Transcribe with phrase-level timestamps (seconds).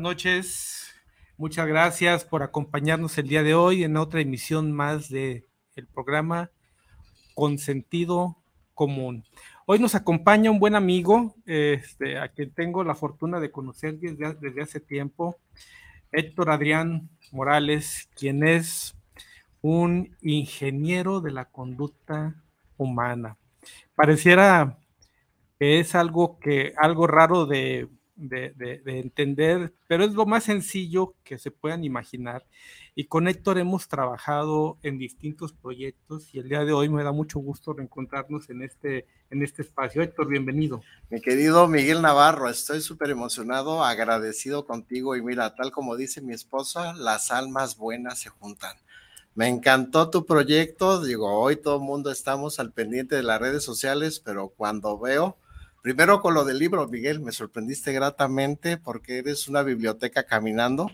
[0.00, 0.94] Noches.
[1.36, 6.50] Muchas gracias por acompañarnos el día de hoy en otra emisión más de el programa
[7.34, 8.36] Con Sentido
[8.74, 9.24] Común.
[9.66, 14.34] Hoy nos acompaña un buen amigo, este, a quien tengo la fortuna de conocer desde,
[14.34, 15.36] desde hace tiempo,
[16.12, 18.96] Héctor Adrián Morales, quien es
[19.60, 22.34] un ingeniero de la conducta
[22.76, 23.36] humana.
[23.94, 24.78] Pareciera
[25.58, 31.38] que es algo que algo raro de de, entender, pero es lo más sencillo que
[31.38, 32.44] se puedan imaginar.
[32.94, 37.12] Y con Héctor hemos trabajado en distintos proyectos y el día de hoy me da
[37.12, 40.02] mucho gusto reencontrarnos en este, en este espacio.
[40.02, 40.82] Héctor, bienvenido.
[41.10, 46.34] Mi querido Miguel Navarro, estoy súper emocionado, agradecido contigo y mira, tal como dice mi
[46.34, 48.76] esposa, las almas buenas se juntan.
[49.36, 53.62] Me encantó tu proyecto, digo, hoy todo el mundo estamos al pendiente de las redes
[53.62, 55.36] sociales, pero cuando veo
[55.82, 60.90] Primero con lo del libro, Miguel, me sorprendiste gratamente porque eres una biblioteca caminando.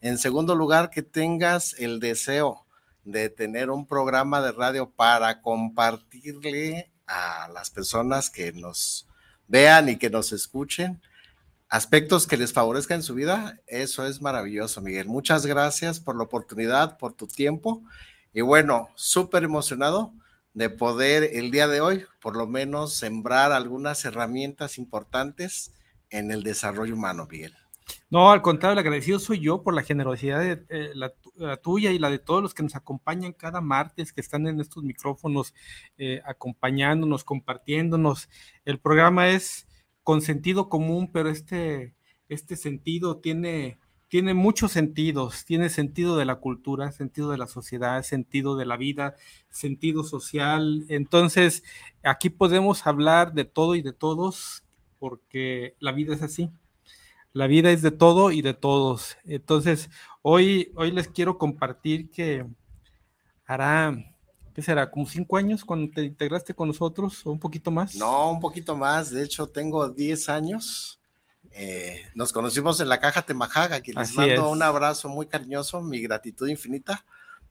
[0.00, 2.66] En segundo lugar, que tengas el deseo
[3.04, 9.06] de tener un programa de radio para compartirle a las personas que nos
[9.48, 11.00] vean y que nos escuchen
[11.68, 13.58] aspectos que les favorezcan en su vida.
[13.66, 15.06] Eso es maravilloso, Miguel.
[15.06, 17.82] Muchas gracias por la oportunidad, por tu tiempo.
[18.32, 20.12] Y bueno, súper emocionado
[20.56, 25.74] de poder el día de hoy, por lo menos, sembrar algunas herramientas importantes
[26.08, 27.54] en el desarrollo humano, Miguel.
[28.08, 31.12] No, al contrario, agradecido soy yo por la generosidad de eh, la,
[31.58, 34.82] tuya y la de todos los que nos acompañan cada martes, que están en estos
[34.82, 35.52] micrófonos,
[35.98, 38.30] eh, acompañándonos, compartiéndonos.
[38.64, 39.68] El programa es
[40.02, 41.94] con sentido común, pero este,
[42.30, 43.78] este sentido tiene
[44.08, 48.76] tiene muchos sentidos, tiene sentido de la cultura, sentido de la sociedad, sentido de la
[48.76, 49.16] vida,
[49.50, 50.84] sentido social.
[50.88, 51.64] Entonces,
[52.02, 54.62] aquí podemos hablar de todo y de todos
[54.98, 56.50] porque la vida es así.
[57.32, 59.18] La vida es de todo y de todos.
[59.24, 59.90] Entonces,
[60.22, 62.46] hoy, hoy les quiero compartir que
[63.44, 63.94] hará,
[64.54, 64.90] ¿qué será?
[64.90, 67.94] ¿Como cinco años cuando te integraste con nosotros o un poquito más?
[67.96, 69.10] No, un poquito más.
[69.10, 70.95] De hecho, tengo diez años
[71.58, 76.00] eh, nos conocimos en la caja Temajaga, que les mando un abrazo muy cariñoso, mi
[76.00, 77.04] gratitud infinita.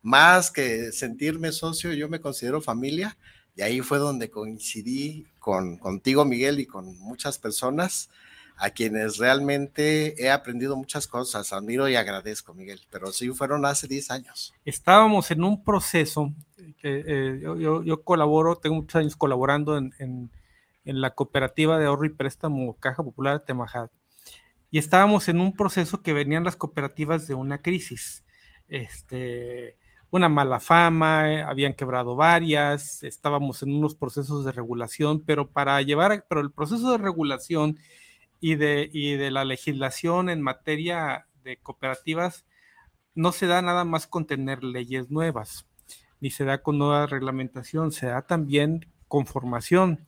[0.03, 3.17] Más que sentirme socio, yo me considero familia,
[3.55, 8.11] y ahí fue donde coincidí con, contigo, Miguel, y con muchas personas
[8.57, 13.87] a quienes realmente he aprendido muchas cosas, admiro y agradezco, Miguel, pero sí fueron hace
[13.87, 14.53] 10 años.
[14.65, 16.31] Estábamos en un proceso,
[16.77, 20.29] que eh, yo, colaboro, tengo muchos años colaborando en en
[20.85, 23.89] la cooperativa de ahorro y préstamo Caja Popular Temajad.
[24.71, 28.25] Y estábamos en un proceso que venían las cooperativas de una crisis.
[28.67, 29.77] Este,
[30.11, 35.81] una mala fama, eh, habían quebrado varias, estábamos en unos procesos de regulación, pero para
[35.81, 37.77] llevar, pero el proceso de regulación
[38.39, 42.45] y de, y de la legislación en materia de cooperativas
[43.13, 45.65] no se da nada más con tener leyes nuevas,
[46.19, 49.99] ni se da con nueva reglamentación, se da también con formación.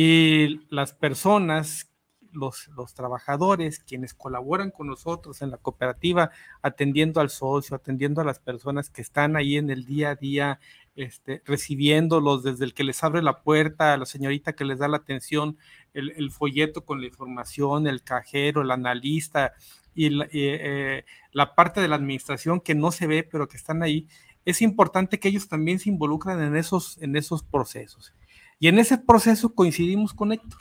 [0.00, 1.90] Y las personas,
[2.30, 6.30] los, los trabajadores, quienes colaboran con nosotros en la cooperativa,
[6.62, 10.60] atendiendo al socio, atendiendo a las personas que están ahí en el día a día,
[10.94, 14.86] este, recibiéndolos desde el que les abre la puerta, a la señorita que les da
[14.86, 15.58] la atención,
[15.92, 19.54] el, folleto con la información, el cajero, el analista
[19.96, 23.82] y la, eh, la, parte de la administración que no se ve, pero que están
[23.82, 24.06] ahí,
[24.44, 28.14] es importante que ellos también se involucren en esos, en esos procesos.
[28.58, 30.60] Y en ese proceso coincidimos con Héctor.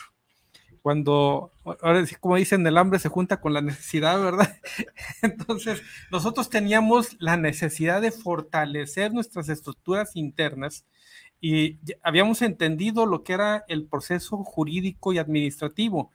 [0.81, 1.51] Cuando,
[1.81, 4.57] ahora como dicen, el hambre se junta con la necesidad, ¿verdad?
[5.21, 10.85] Entonces, nosotros teníamos la necesidad de fortalecer nuestras estructuras internas
[11.41, 16.11] y habíamos entendido lo que era el proceso jurídico y administrativo,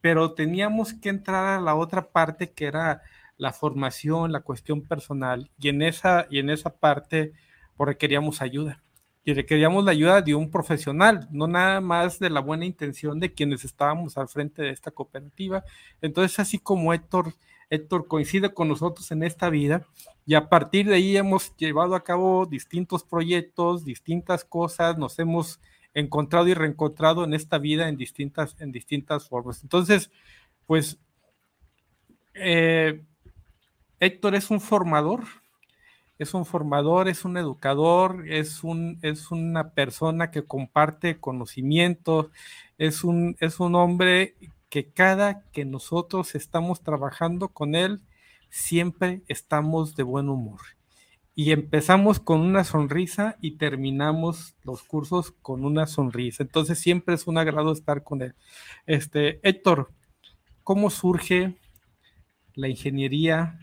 [0.00, 3.02] pero teníamos que entrar a la otra parte que era
[3.36, 7.32] la formación, la cuestión personal, y en esa, y en esa parte
[7.78, 8.84] requeríamos ayuda
[9.24, 13.32] y requeríamos la ayuda de un profesional, no nada más de la buena intención de
[13.32, 15.64] quienes estábamos al frente de esta cooperativa.
[16.02, 17.32] Entonces, así como Héctor,
[17.70, 19.86] Héctor coincide con nosotros en esta vida,
[20.26, 25.60] y a partir de ahí hemos llevado a cabo distintos proyectos, distintas cosas, nos hemos
[25.94, 29.62] encontrado y reencontrado en esta vida en distintas, en distintas formas.
[29.62, 30.10] Entonces,
[30.66, 30.98] pues,
[32.34, 33.02] eh,
[34.00, 35.24] Héctor es un formador,
[36.18, 42.28] es un formador, es un educador, es, un, es una persona que comparte conocimientos,
[42.78, 44.36] es un, es un hombre
[44.68, 48.00] que cada que nosotros estamos trabajando con él,
[48.48, 50.60] siempre estamos de buen humor.
[51.36, 56.44] Y empezamos con una sonrisa y terminamos los cursos con una sonrisa.
[56.44, 58.34] Entonces siempre es un agrado estar con él.
[58.86, 59.90] Este, Héctor,
[60.62, 61.56] ¿cómo surge
[62.54, 63.58] la ingeniería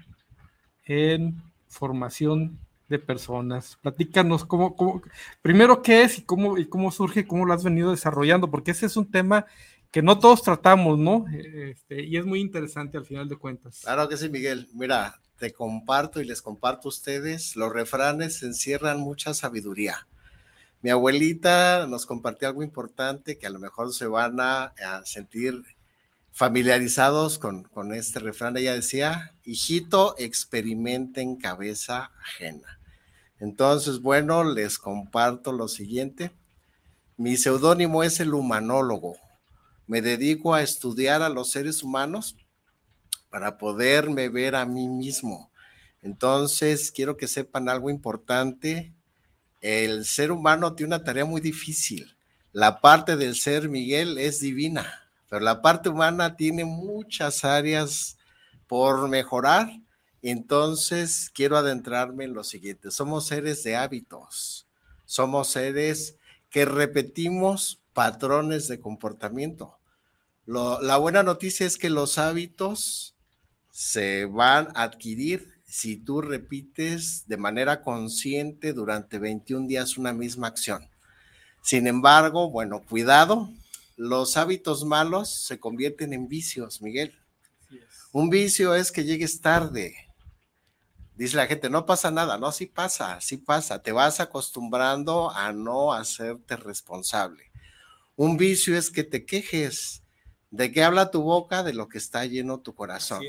[0.84, 3.80] en formación de personas?
[3.82, 5.02] Platícanos cómo, cómo
[5.42, 8.86] primero qué es y cómo, y cómo surge, cómo lo has venido desarrollando, porque ese
[8.86, 9.46] es un tema
[9.90, 11.26] que no todos tratamos, ¿no?
[11.34, 13.82] Este, y es muy interesante al final de cuentas.
[13.84, 14.70] Claro que sí, Miguel.
[14.74, 20.08] Mira, te comparto y les comparto a ustedes, los refranes encierran mucha sabiduría.
[20.82, 24.74] Mi abuelita nos compartió algo importante que a lo mejor se van a,
[25.04, 25.64] sentir
[26.32, 28.58] familiarizados con, con, este refrán.
[28.58, 32.80] Ella decía, hijito, experimenta en cabeza ajena.
[33.40, 36.32] Entonces, bueno, les comparto lo siguiente.
[37.18, 39.18] Mi seudónimo es el humanólogo
[39.92, 42.38] me dedico a estudiar a los seres humanos
[43.30, 45.52] para poderme ver a mí mismo.
[46.02, 48.94] Entonces, quiero que sepan algo importante.
[49.60, 52.16] El ser humano tiene una tarea muy difícil.
[52.54, 55.01] La parte del ser, Miguel, es divina,
[55.32, 58.20] pero la parte humana tiene muchas áreas
[58.68, 59.72] por mejorar.
[60.22, 62.92] Entonces, quiero adentrarme en lo siguiente.
[62.92, 64.68] Somos seres de hábitos.
[65.06, 66.18] Somos seres
[66.52, 69.82] que repetimos patrones de comportamiento
[70.46, 73.16] la buena noticia es que los hábitos
[73.70, 80.48] se van a adquirir si tú repites de manera consciente durante 21 días una misma
[80.48, 80.90] acción.
[81.64, 83.50] Sin embargo, bueno, cuidado,
[84.02, 87.14] los hábitos malos se convierten en vicios, Miguel.
[88.12, 89.96] Un vicio es que llegues tarde.
[91.16, 95.54] Dice la gente, no pasa nada, no, sí pasa, sí pasa, te vas acostumbrando a
[95.54, 97.52] no hacerte responsable.
[98.16, 100.02] Un vicio es que te quejes,
[100.50, 101.62] ¿De qué habla tu boca?
[101.62, 103.24] De lo que está lleno tu corazón.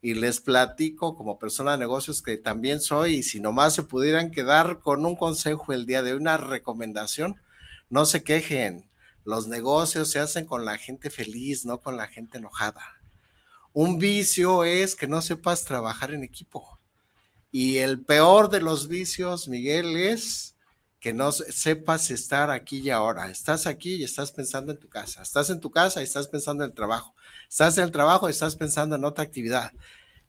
[0.00, 4.30] Y les platico como persona de negocios que también soy, y si nomás se pudieran
[4.30, 7.40] quedar con un consejo el día de una recomendación,
[7.90, 8.88] no se quejen.
[9.24, 13.00] Los negocios se hacen con la gente feliz, no con la gente enojada.
[13.72, 16.78] Un vicio es que no sepas trabajar en equipo.
[17.50, 20.56] Y el peor de los vicios, Miguel, es
[21.00, 23.30] que no sepas estar aquí y ahora.
[23.30, 25.22] Estás aquí y estás pensando en tu casa.
[25.22, 27.14] Estás en tu casa y estás pensando en el trabajo.
[27.48, 29.72] Estás en el trabajo y estás pensando en otra actividad.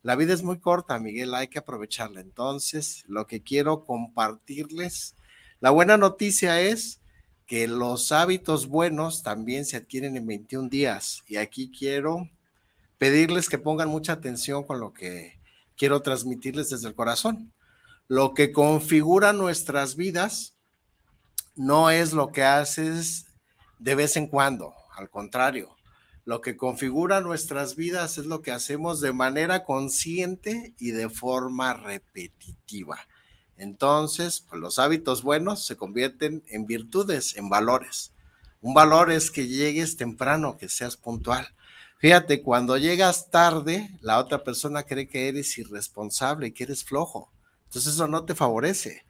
[0.01, 2.21] La vida es muy corta, Miguel, hay que aprovecharla.
[2.21, 5.15] Entonces, lo que quiero compartirles,
[5.59, 6.99] la buena noticia es
[7.45, 11.23] que los hábitos buenos también se adquieren en 21 días.
[11.27, 12.29] Y aquí quiero
[12.97, 15.39] pedirles que pongan mucha atención con lo que
[15.75, 17.53] quiero transmitirles desde el corazón.
[18.07, 20.55] Lo que configura nuestras vidas
[21.55, 23.25] no es lo que haces
[23.79, 25.75] de vez en cuando, al contrario,
[26.25, 31.73] lo que configura nuestras vidas es lo que hacemos de manera consciente y de forma
[31.73, 32.97] repetitiva.
[33.57, 38.11] Entonces, pues, los hábitos buenos se convierten en virtudes, en valores.
[38.61, 41.47] Un valor es que llegues temprano, que seas puntual.
[41.99, 47.31] Fíjate, cuando llegas tarde, la otra persona cree que eres irresponsable, que eres flojo.
[47.65, 49.05] Entonces eso no te favorece,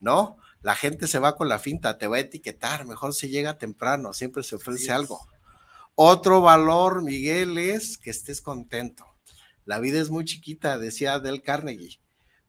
[0.00, 0.38] ¿no?
[0.62, 4.12] la gente se va con la finta, te va a etiquetar, mejor si llega temprano,
[4.12, 5.26] siempre se ofrece algo.
[5.94, 9.04] Otro valor, Miguel, es que estés contento.
[9.64, 12.00] La vida es muy chiquita, decía Del Carnegie,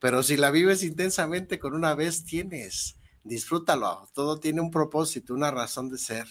[0.04, 5.50] pero si la vives intensamente con una vez tienes, disfrútalo, todo tiene un propósito, una
[5.50, 6.28] razón de ser.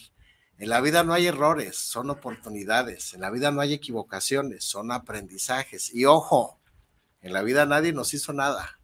[0.58, 3.14] En la vida no hay errores, son oportunidades.
[3.14, 5.90] En la vida no hay equivocaciones, son aprendizajes.
[5.94, 6.60] Y ojo,
[7.22, 8.78] en la vida nadie nos hizo nada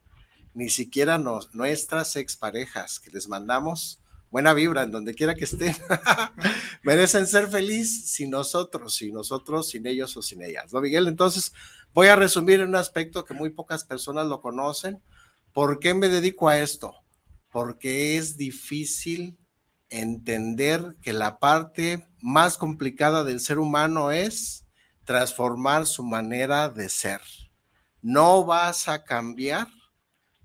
[0.55, 5.77] ni siquiera nos, nuestras exparejas que les mandamos buena vibra en donde quiera que estén,
[6.83, 10.73] merecen ser felices sin nosotros, sin nosotros, sin ellos o sin ellas.
[10.73, 11.09] ¿No, Miguel?
[11.09, 11.53] Entonces,
[11.95, 15.03] voy a resumir en un aspecto que muy pocas personas lo conocen.
[15.53, 16.95] ¿Por qué me dedico a esto?
[17.51, 19.39] Porque es difícil
[19.91, 24.67] entender que la parte más complicada del ser humano es
[25.05, 27.21] transformar su manera de ser.
[28.03, 29.69] No vas a cambiar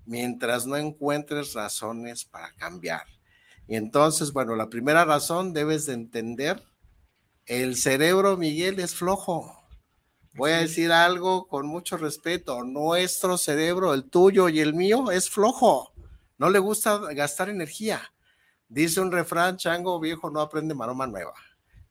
[0.06, 3.04] mientras no encuentres razones para cambiar.
[3.66, 6.62] Y entonces, bueno, la primera razón debes de entender,
[7.46, 9.63] el cerebro, Miguel, es flojo.
[10.34, 12.64] Voy a decir algo con mucho respeto.
[12.64, 15.92] Nuestro cerebro, el tuyo y el mío, es flojo.
[16.38, 18.12] No le gusta gastar energía.
[18.68, 21.34] Dice un refrán, chango viejo no aprende maroma nueva.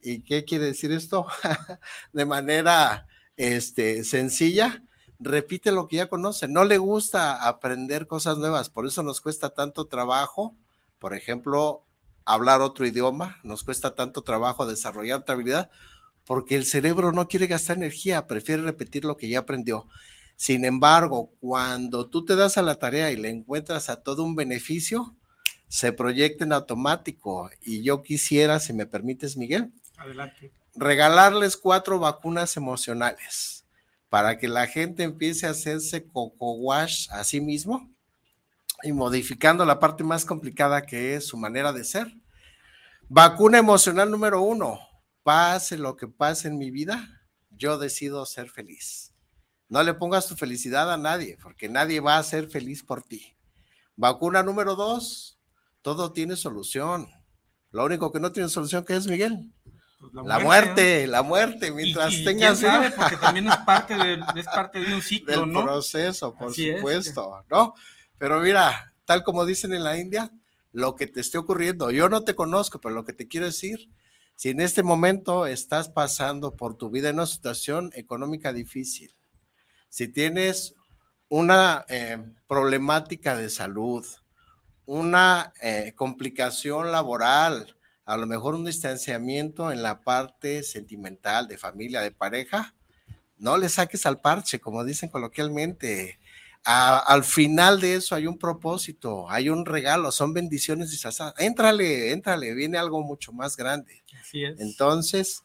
[0.01, 1.25] ¿Y qué quiere decir esto?
[2.11, 3.07] de manera
[3.37, 4.83] este, sencilla,
[5.19, 6.49] repite lo que ya conoce.
[6.49, 10.57] No le gusta aprender cosas nuevas, por eso nos cuesta tanto trabajo,
[10.99, 11.85] por ejemplo,
[12.25, 15.71] hablar otro idioma, nos cuesta tanto trabajo desarrollar otra habilidad,
[16.25, 19.87] porque el cerebro no quiere gastar energía, prefiere repetir lo que ya aprendió.
[20.35, 24.35] Sin embargo, cuando tú te das a la tarea y le encuentras a todo un
[24.35, 25.15] beneficio,
[25.67, 27.49] se proyecta en automático.
[27.61, 30.51] Y yo quisiera, si me permites, Miguel, Adelante.
[30.75, 33.65] regalarles cuatro vacunas emocionales
[34.09, 37.89] para que la gente empiece a hacerse coco wash a sí mismo
[38.83, 42.13] y modificando la parte más complicada que es su manera de ser.
[43.09, 44.79] Vacuna emocional número uno,
[45.23, 49.13] pase lo que pase en mi vida, yo decido ser feliz.
[49.69, 53.35] No le pongas tu felicidad a nadie, porque nadie va a ser feliz por ti.
[53.95, 55.39] Vacuna número dos,
[55.81, 57.07] todo tiene solución.
[57.71, 59.51] Lo único que no tiene solución, ¿qué es, Miguel?
[59.99, 62.59] Pues la, muerte, la muerte, mientras tengas.
[62.59, 67.45] Sabe, porque también es parte, de, es parte de un ciclo, del proceso, por supuesto,
[67.49, 67.73] ¿no?
[68.17, 70.29] Pero mira, tal como dicen en la India,
[70.71, 73.89] lo que te esté ocurriendo, yo no te conozco, pero lo que te quiero decir,
[74.35, 79.15] si en este momento estás pasando por tu vida en una situación económica difícil,
[79.89, 80.75] si tienes
[81.29, 84.05] una eh, problemática de salud,
[84.85, 87.75] una eh, complicación laboral,
[88.05, 92.75] a lo mejor un distanciamiento en la parte sentimental, de familia, de pareja,
[93.37, 96.19] no le saques al parche, como dicen coloquialmente.
[96.63, 102.53] Al final de eso hay un propósito, hay un regalo, son bendiciones y Éntrale, éntrale,
[102.53, 104.03] viene algo mucho más grande.
[104.19, 104.59] Así es.
[104.59, 105.43] Entonces,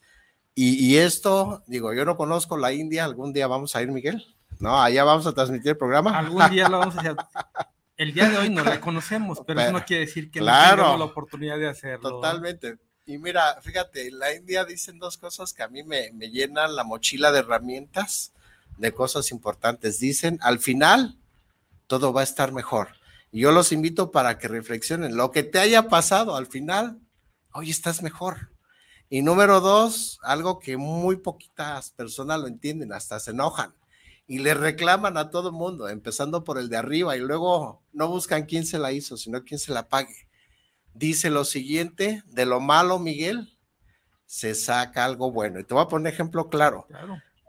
[0.55, 4.25] y, y, esto, digo, yo no conozco la India, algún día vamos a ir, Miguel.
[4.59, 6.17] No, allá vamos a transmitir el programa.
[6.17, 7.15] Algún día lo vamos a hacer.
[7.97, 10.99] el día de hoy no la conocemos, pero, eso no quiere decir que no tengamos
[10.99, 12.09] la oportunidad de hacerlo.
[12.09, 12.77] Totalmente.
[13.05, 16.83] Y mira, fíjate, la India dicen dos cosas que a mí me, me llenan la
[16.83, 18.33] mochila de herramientas,
[18.79, 19.99] de cosas importantes.
[19.99, 21.17] Dicen, al final,
[21.87, 22.89] todo va a estar mejor.
[23.31, 25.15] Y yo los invito para que reflexionen.
[25.15, 26.99] Lo que te haya pasado, al final,
[27.53, 28.49] hoy estás mejor.
[29.09, 33.73] Y número dos, algo que muy poquitas personas lo entienden, hasta se enojan
[34.29, 38.07] y le reclaman a todo el mundo, empezando por el de arriba y luego no
[38.07, 40.27] buscan quién se la hizo, sino quién se la pague.
[40.93, 43.57] Dice lo siguiente, de lo malo, Miguel,
[44.27, 45.59] se saca algo bueno.
[45.59, 46.85] Y te voy a poner ejemplo claro.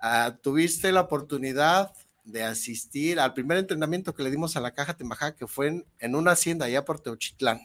[0.00, 1.92] Ah, tuviste la oportunidad
[2.24, 6.14] de asistir al primer entrenamiento que le dimos a la Caja Temajá, que fue en,
[6.14, 7.60] una hacienda allá por Teochitlán,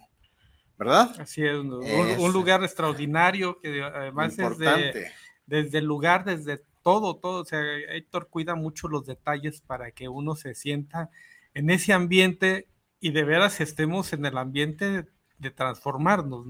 [0.77, 1.15] ¿verdad?
[1.19, 5.11] Así es, un, lugar extraordinario que además es
[5.47, 7.41] desde el lugar, desde todo, todo.
[7.41, 11.09] O sea, Héctor cuida mucho los detalles para que uno se sienta
[11.53, 12.67] en ese ambiente
[12.99, 15.05] y de veras estemos en el ambiente
[15.37, 16.45] de, transformarnos.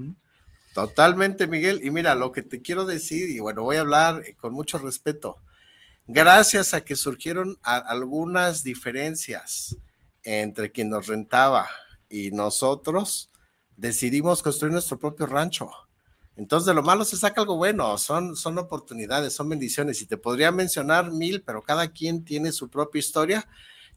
[0.72, 1.80] Totalmente, Miguel.
[1.82, 5.38] Y mira, lo que te quiero decir, y bueno, voy a hablar con mucho respeto.
[6.08, 9.76] Gracias a que surgieron algunas diferencias
[10.22, 11.68] entre quien nos rentaba
[12.08, 13.30] y nosotros,
[13.76, 15.68] decidimos construir nuestro propio rancho.
[16.36, 20.16] Entonces, de lo malo se saca algo bueno, son, son oportunidades, son bendiciones, y te
[20.16, 23.48] podría mencionar mil, pero cada quien tiene su propia historia.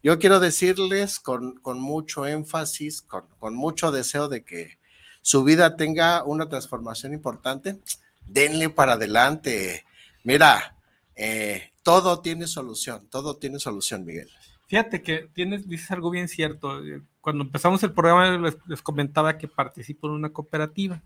[0.02, 4.78] Yo quiero decirles con, con mucho énfasis, con, con, mucho deseo de que
[5.20, 7.78] su vida tenga una transformación importante,
[8.26, 9.84] denle para adelante.
[10.24, 10.79] Mira,
[11.22, 14.30] eh, todo tiene solución, todo tiene solución, Miguel.
[14.68, 16.80] Fíjate que tienes, dices algo bien cierto.
[17.20, 21.02] Cuando empezamos el programa les, les comentaba que participo en una cooperativa.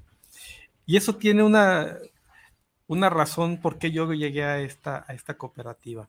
[0.86, 1.96] Y eso tiene una,
[2.86, 6.08] una razón por qué yo llegué a esta, a esta cooperativa.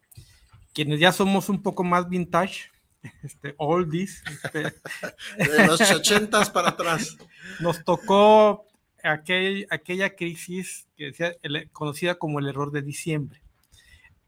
[0.72, 2.70] Quienes ya somos un poco más vintage,
[3.24, 4.22] este, oldies.
[4.30, 4.64] Este,
[5.52, 7.18] de los ochentas para atrás.
[7.60, 8.68] Nos tocó
[9.04, 11.34] aquel, aquella crisis que decía,
[11.72, 13.42] conocida como el error de diciembre.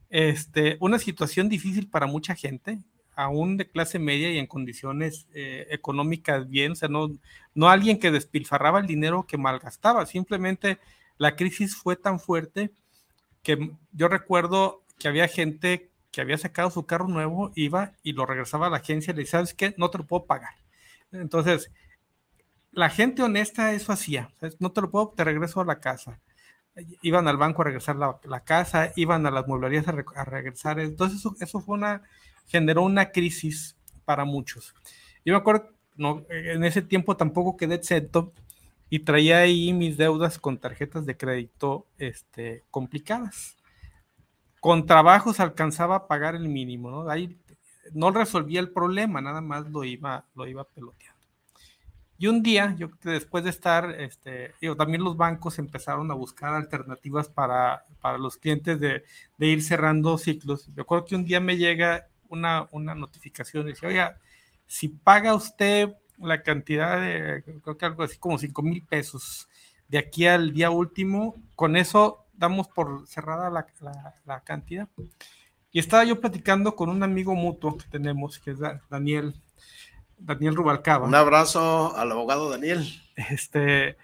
[0.09, 2.79] Este, una situación difícil para mucha gente,
[3.15, 7.09] aún de clase media y en condiciones eh, económicas bien, o sea, no,
[7.55, 10.79] no alguien que despilfarraba el dinero que malgastaba, simplemente
[11.17, 12.71] la crisis fue tan fuerte
[13.41, 18.25] que yo recuerdo que había gente que había sacado su carro nuevo, iba y lo
[18.25, 19.75] regresaba a la agencia y le decía, ¿sabes qué?
[19.77, 20.55] No te lo puedo pagar.
[21.11, 21.71] Entonces,
[22.71, 26.19] la gente honesta eso hacía, no te lo puedo, te regreso a la casa.
[27.01, 29.91] Iban al banco a regresar la, casa, iban a las mueblerías a,
[30.25, 30.79] regresar.
[30.79, 31.65] Entonces, eso,
[32.47, 34.73] generó una crisis para muchos.
[35.25, 38.31] Yo me acuerdo, no, en ese tiempo tampoco quedé exento
[38.89, 43.57] y traía ahí mis deudas con tarjetas de crédito este, complicadas.
[44.61, 47.09] con trabajos alcanzaba a pagar el mínimo, ¿no?
[47.09, 47.37] Ahí
[47.93, 51.16] no resolvía el problema, nada más lo iba, lo iba peloteando.
[52.19, 57.29] Y un día, yo después de estar, este, también los bancos empezaron a buscar alternativas
[57.29, 59.03] para, para los clientes de,
[59.37, 60.67] de, ir cerrando ciclos.
[60.75, 64.17] Yo acuerdo que un día me llega una, una notificación y dice, oiga,
[64.65, 69.47] si paga usted la cantidad de, creo que algo así como 5 mil pesos
[69.87, 73.67] de aquí al día último, con eso damos por cerrada la,
[74.25, 74.87] la, cantidad.
[75.71, 78.59] Y estaba yo platicando con un amigo mutuo que tenemos, que es
[78.89, 79.35] Daniel,
[80.17, 81.07] Daniel Rubalcaba.
[81.07, 82.85] Un abrazo al abogado Daniel.
[83.15, 83.97] Este,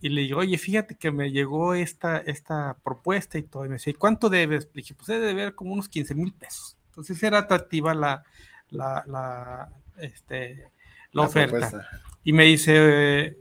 [0.00, 3.64] y le digo, oye, fíjate que me llegó esta, esta propuesta y todo.
[3.64, 4.66] Y me dice, ¿cuánto debes?
[4.66, 6.76] Le dije, pues debe deber como unos 15 mil pesos.
[6.88, 8.24] Entonces era atractiva la,
[8.70, 10.70] la, la, este,
[11.12, 11.88] la, oferta.
[12.24, 13.36] Y me dice,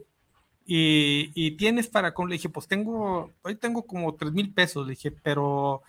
[0.66, 4.92] y, tienes para con, le dije, pues tengo, hoy tengo como 3 mil pesos, le
[4.92, 5.84] dije, pero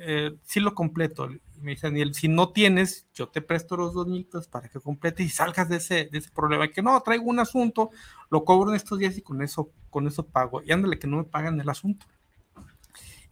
[0.00, 1.30] eh, sí lo completo.
[1.30, 4.68] Y me dice Daniel, si no tienes, yo te presto los 2 mil pesos para
[4.68, 6.68] que completes y salgas de ese, de ese problema.
[6.68, 7.90] que no, traigo un asunto,
[8.30, 10.62] lo cobro en estos días y con eso, con eso pago.
[10.62, 12.06] Y ándale que no me pagan el asunto.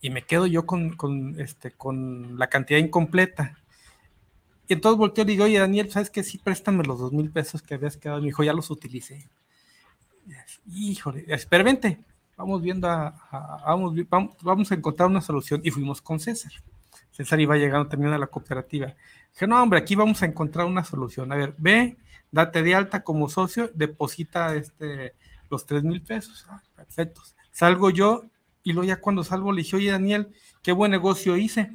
[0.01, 3.59] Y me quedo yo con, con, este, con la cantidad incompleta.
[4.69, 6.23] Y entonces volteo y digo, oye, Daniel, ¿sabes qué?
[6.23, 8.21] Sí, préstame los dos mil pesos que habías quedado.
[8.21, 9.29] Me dijo, ya los utilicé.
[10.67, 12.05] Híjole, espera, vente.
[12.37, 13.15] Vamos viendo, a,
[13.65, 13.95] vamos,
[14.43, 15.61] vamos, a encontrar una solución.
[15.65, 16.53] Y fuimos con César.
[17.11, 18.95] César iba llegando también a la cooperativa.
[19.33, 21.33] Dije, no, hombre, aquí vamos a encontrar una solución.
[21.33, 21.97] A ver, ve,
[22.31, 25.15] date de alta como socio, deposita este,
[25.51, 26.47] los tres mil pesos.
[26.49, 27.23] Ah, perfecto.
[27.53, 28.25] Salgo yo
[28.63, 30.29] y luego ya cuando salgo le dije, oye, Daniel,
[30.63, 31.71] qué buen negocio hice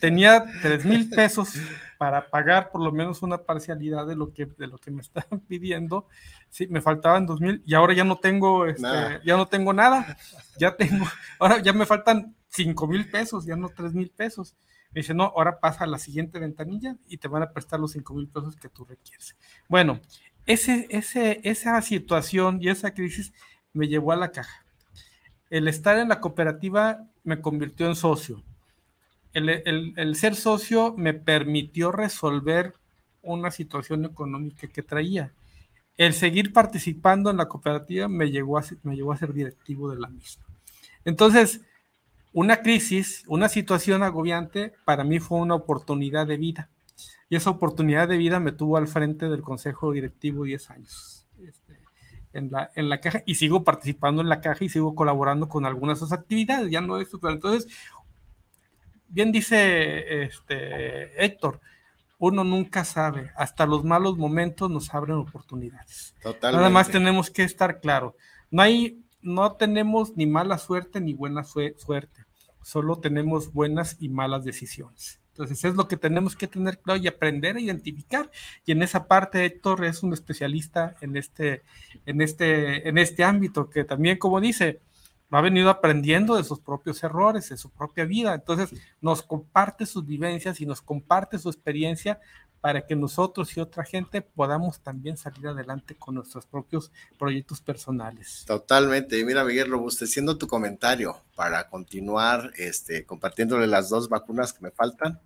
[0.00, 1.54] tenía tres mil pesos
[1.98, 5.40] para pagar por lo menos una parcialidad de lo que, de lo que me estaban
[5.48, 6.06] pidiendo.
[6.50, 10.16] Sí, me faltaban dos mil y ahora ya no tengo, este, ya no tengo nada.
[10.58, 11.06] Ya tengo,
[11.38, 14.56] ahora ya me faltan cinco mil pesos, ya no tres mil pesos.
[14.92, 17.92] Me dice, no, ahora pasa a la siguiente ventanilla y te van a prestar los
[17.92, 19.36] cinco mil pesos que tú requieres.
[19.68, 20.00] Bueno,
[20.46, 23.32] ese, ese, esa situación y esa crisis
[23.72, 24.64] me llevó a la caja.
[25.48, 28.42] El estar en la cooperativa me convirtió en socio
[29.32, 32.74] el, ser socio me permitió resolver
[33.22, 35.32] una situación económica que traía.
[35.96, 40.00] El seguir participando en la cooperativa me, llegó a, me llevó a ser directivo de
[40.00, 40.44] la misma.
[41.04, 41.60] Entonces,
[42.32, 46.70] una crisis, una situación agobiante, para mí fue una oportunidad de vida.
[47.28, 51.78] Y esa oportunidad de vida me tuvo al frente del consejo directivo 10 años este,
[52.32, 55.64] en, la, en la caja y sigo participando en la caja y sigo colaborando con
[55.64, 56.70] algunas de sus actividades.
[56.70, 57.68] Ya no es, pero entonces
[59.10, 61.60] bien dice este Héctor,
[62.18, 66.14] uno nunca sabe, hasta los malos momentos nos abren oportunidades.
[66.22, 66.56] Totalmente.
[66.56, 68.16] Nada más tenemos que estar claro,
[68.50, 72.24] no hay, no tenemos ni mala suerte ni buena suerte,
[72.62, 75.20] solo tenemos buenas y malas decisiones.
[75.40, 78.30] Entonces es lo que tenemos que tener claro y aprender a identificar.
[78.66, 81.62] Y en esa parte Héctor es un especialista en este,
[82.04, 84.80] en este, en este ámbito que también, como dice,
[85.38, 88.34] ha venido aprendiendo de sus propios errores, de su propia vida.
[88.34, 92.20] Entonces, nos comparte sus vivencias y nos comparte su experiencia
[92.60, 98.44] para que nosotros y otra gente podamos también salir adelante con nuestros propios proyectos personales.
[98.46, 99.24] Totalmente.
[99.24, 105.18] Mira, Miguel, robusteciendo tu comentario para continuar este, compartiéndole las dos vacunas que me faltan.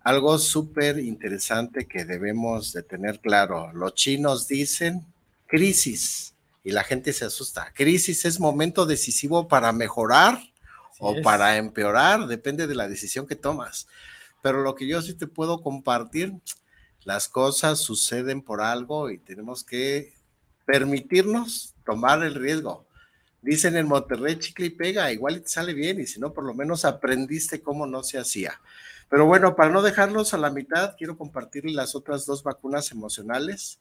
[0.00, 3.70] Algo súper interesante que debemos de tener claro.
[3.72, 5.04] Los chinos dicen
[5.46, 6.31] crisis
[6.64, 7.72] y la gente se asusta.
[7.74, 10.40] Crisis es momento decisivo para mejorar
[10.98, 13.88] o para empeorar, depende de la decisión que tomas.
[14.42, 16.34] Pero lo que yo sí te puedo compartir,
[17.04, 20.14] las cosas suceden por algo y tenemos que
[20.64, 22.86] permitirnos tomar el riesgo.
[23.40, 26.54] Dicen en Monterrey, chicle y pega, igual te sale bien y si no, por lo
[26.54, 28.60] menos aprendiste cómo no se hacía.
[29.08, 33.80] Pero bueno, para no dejarlos a la mitad, quiero compartirles las otras dos vacunas emocionales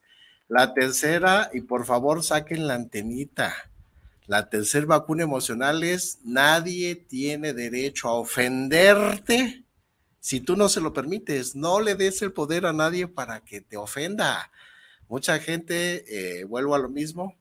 [0.51, 3.55] la tercera, y por favor saquen la antenita.
[4.27, 9.63] La tercera vacuna emocional es nadie tiene derecho a ofenderte
[10.19, 11.55] si tú no se lo permites.
[11.55, 14.51] No le des el poder a nadie para que te ofenda.
[15.07, 16.03] Mucha gente,
[16.41, 17.33] eh, vuelvo a lo mismo,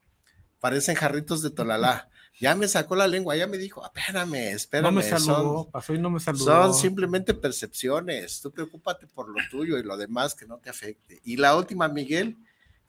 [0.60, 2.08] parecen jarritos de tolalá.
[2.38, 4.84] Ya me sacó la lengua, ya me dijo, espérame, espérame.
[4.84, 6.44] No me saludó, pasó y no me saludó.
[6.44, 8.40] Son simplemente percepciones.
[8.40, 11.20] Tú preocúpate por lo tuyo y lo demás que no te afecte.
[11.24, 12.36] Y la última, Miguel,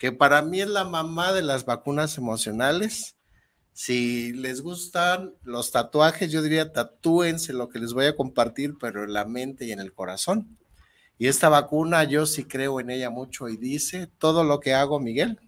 [0.02, 3.18] que para mí es la mamá de las vacunas emocionales.
[3.72, 9.04] Si les gustan los tatuajes, yo diría tatúense lo que les voy a compartir, pero
[9.04, 10.58] en la mente y en el corazón.
[11.20, 15.00] Y esta vacuna yo sí creo en ella mucho y dice, todo lo que hago,
[15.00, 15.40] Miguel,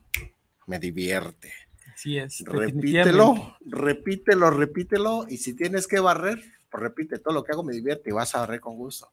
[0.68, 1.52] me divierte.
[1.92, 2.44] Así es.
[2.46, 5.26] Repítelo, repítelo, repítelo.
[5.28, 8.46] Y si tienes que barrer, repite, todo lo que hago me divierte y vas a
[8.46, 9.10] ver con gusto.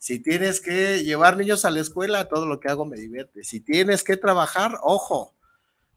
[0.00, 3.44] Si tienes que llevar niños a la escuela, todo lo que hago me divierte.
[3.44, 5.36] Si tienes que trabajar, ojo,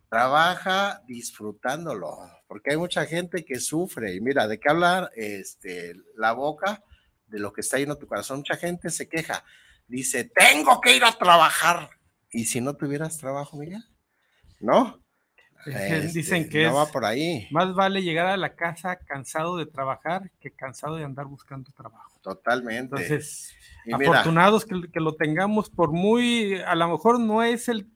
[0.09, 4.13] trabaja disfrutándolo, porque hay mucha gente que sufre.
[4.13, 6.83] Y mira, ¿de qué hablar este, la boca?
[7.27, 8.39] De lo que está lleno tu corazón.
[8.39, 9.45] Mucha gente se queja.
[9.87, 11.89] Dice, tengo que ir a trabajar.
[12.29, 13.85] ¿Y si no tuvieras trabajo, Miguel?
[14.59, 15.01] ¿No?
[16.13, 17.47] Dicen este, que no va por ahí.
[17.51, 22.19] más vale llegar a la casa cansado de trabajar que cansado de andar buscando trabajo.
[22.21, 22.95] Totalmente.
[22.95, 23.53] Entonces,
[23.91, 27.87] afortunados que, lo tengamos por muy, a lo mejor no es el,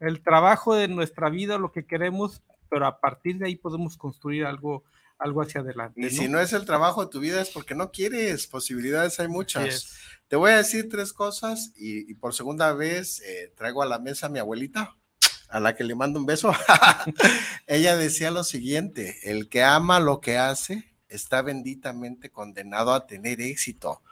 [0.00, 4.44] el trabajo de nuestra vida lo que queremos, pero a partir de ahí podemos construir
[4.44, 4.84] algo,
[5.18, 6.00] algo hacia adelante.
[6.00, 9.28] Y si no es el trabajo de tu vida es porque no quieres, posibilidades hay
[9.28, 9.96] muchas.
[10.28, 14.26] Te voy a decir tres cosas y, por segunda vez eh, traigo a la mesa
[14.26, 14.96] a mi abuelita
[15.48, 16.52] a la que le mando un beso,
[17.66, 23.40] ella decía lo siguiente, el que ama lo que hace está benditamente condenado a tener
[23.40, 24.02] éxito.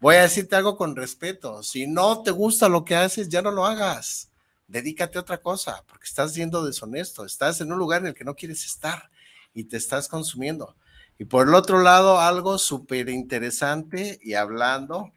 [0.00, 3.50] Voy a decirte algo con respeto, si no te gusta lo que haces, ya no
[3.50, 4.30] lo hagas,
[4.68, 8.24] dedícate a otra cosa, porque estás siendo deshonesto, estás en un lugar en el que
[8.24, 9.10] no quieres estar
[9.54, 10.76] y te estás consumiendo.
[11.18, 15.12] Y por el otro lado, algo súper interesante y hablando,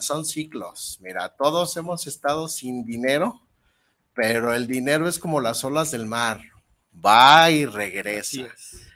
[0.00, 0.98] son ciclos.
[1.00, 3.45] Mira, todos hemos estado sin dinero
[4.16, 6.40] pero el dinero es como las olas del mar,
[6.92, 8.48] va y regresa.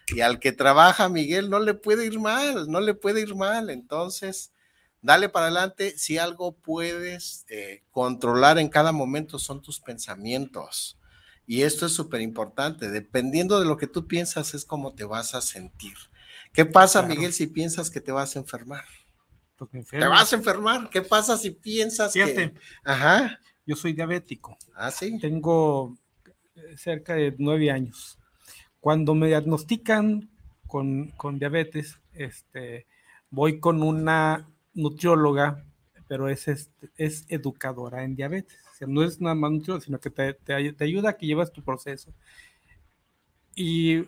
[0.08, 3.68] Y al que trabaja, Miguel, no le puede ir mal, no le puede ir mal.
[3.68, 4.50] Entonces,
[5.02, 5.96] dale para adelante.
[5.96, 10.98] Si algo puedes eh, controlar en cada momento son tus pensamientos.
[11.46, 12.90] Y esto es súper importante.
[12.90, 15.94] Dependiendo de lo que tú piensas, es como te vas a sentir.
[16.52, 18.84] ¿Qué pasa, Miguel, si piensas que te vas a enfermar?
[19.56, 20.88] Pues te vas a enfermar.
[20.88, 22.54] ¿Qué pasa si piensas que...
[22.82, 23.38] Ajá.
[23.70, 24.58] Yo soy diabético.
[24.74, 25.16] Ah, sí.
[25.20, 25.96] Tengo
[26.56, 28.18] eh, cerca de nueve años.
[28.80, 30.28] Cuando me diagnostican
[30.66, 32.88] con, diabetes, este,
[33.30, 35.64] voy con una nutrióloga,
[36.08, 38.58] pero es, este, es educadora en diabetes.
[38.72, 41.62] O sea, no es nada más nutrióloga, sino que te, ayuda a que llevas tu
[41.62, 42.12] proceso.
[43.54, 44.02] Y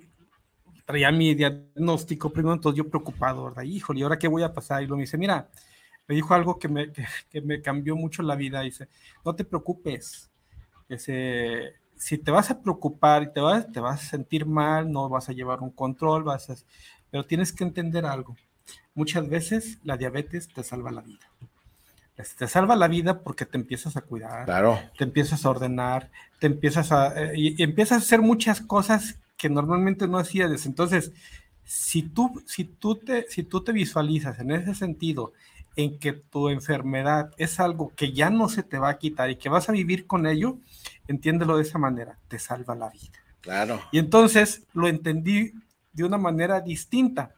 [0.85, 3.63] traía mi diagnóstico primero, entonces yo preocupado, ¿verdad?
[3.63, 4.83] Híjole, ¿y ahora qué voy a pasar?
[4.83, 5.49] Y lo me dice, mira,
[6.09, 6.93] me dijo algo que me,
[7.31, 8.61] que, me cambió mucho la vida.
[8.61, 8.89] Dice,
[9.25, 10.31] no te preocupes,
[11.97, 15.29] si te vas a preocupar y te vas, te vas a sentir mal, no vas
[15.29, 16.57] a llevar un control, vas a,
[17.11, 18.37] pero tienes que entender algo.
[18.95, 21.27] Muchas veces la diabetes te salva la vida.
[22.39, 24.79] Te salva la vida porque te empiezas a cuidar, claro.
[24.97, 29.49] te empiezas a ordenar, te empiezas a, eh, y, empiezas a hacer muchas cosas que
[29.49, 30.67] normalmente no hacías.
[30.67, 31.13] Entonces,
[31.65, 35.33] si tú, si tú, te, si tú te visualizas en ese sentido
[35.77, 39.37] en que tu enfermedad es algo que ya no se te va a quitar y
[39.37, 40.59] que vas a vivir con ello,
[41.09, 43.19] entiéndelo de esa manera, te salva la vida.
[43.41, 43.81] Claro.
[43.91, 45.53] Y entonces lo entendí
[45.93, 47.35] de una manera distinta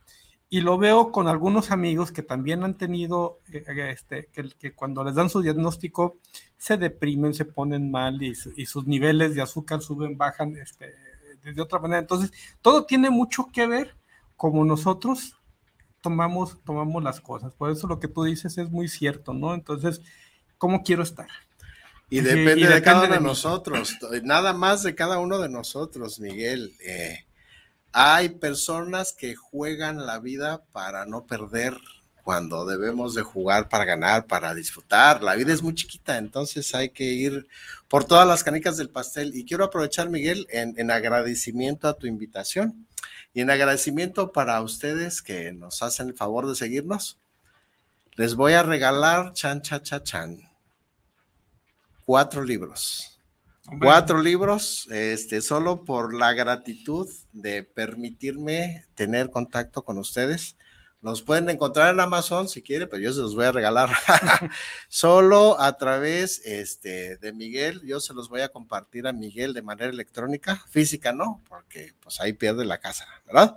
[0.50, 5.14] y lo veo con algunos amigos que también han tenido, eh, este, que, cuando les
[5.14, 6.18] dan su diagnóstico
[6.56, 10.94] se deprimen, se ponen mal y, sus niveles de azúcar suben, bajan este,
[11.42, 12.00] de otra manera.
[12.00, 13.96] Entonces, todo tiene mucho que ver
[14.36, 15.36] como nosotros
[16.04, 17.54] tomamos, tomamos las cosas.
[17.54, 19.54] Por eso lo que tú dices es muy cierto, ¿no?
[19.54, 20.02] Entonces,
[20.58, 21.28] ¿cómo quiero estar?
[22.10, 26.74] Y depende, de cada uno de, nosotros, nada más de cada uno de nosotros, Miguel.
[26.84, 27.24] Eh,
[27.90, 31.74] hay personas que juegan la vida para no perder
[32.22, 35.22] cuando debemos de jugar para ganar, para disfrutar.
[35.22, 37.48] La vida es muy chiquita, entonces hay que ir
[37.88, 39.34] por todas las canicas del pastel.
[39.34, 42.86] Y quiero aprovechar, Miguel, en, en agradecimiento a tu invitación
[43.34, 47.18] y en agradecimiento para ustedes que nos hacen el favor de seguirnos,
[48.12, 50.38] les voy a regalar, chan, cha, cha, chan,
[52.04, 53.10] cuatro libros.
[53.80, 60.56] Cuatro libros, este, solo por la gratitud de permitirme tener contacto con ustedes.
[61.04, 63.90] Los pueden encontrar en Amazon si quieren, pero yo se los voy a regalar
[64.88, 67.82] solo a través este, de Miguel.
[67.84, 72.22] Yo se los voy a compartir a Miguel de manera electrónica, física no, porque pues
[72.22, 73.54] ahí pierde la casa, ¿verdad?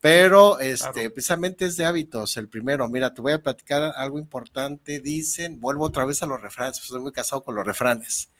[0.00, 2.38] Pero este, precisamente es de hábitos.
[2.38, 4.98] El primero, mira, te voy a platicar algo importante.
[4.98, 8.30] Dicen, vuelvo otra vez a los refranes, estoy muy casado con los refranes.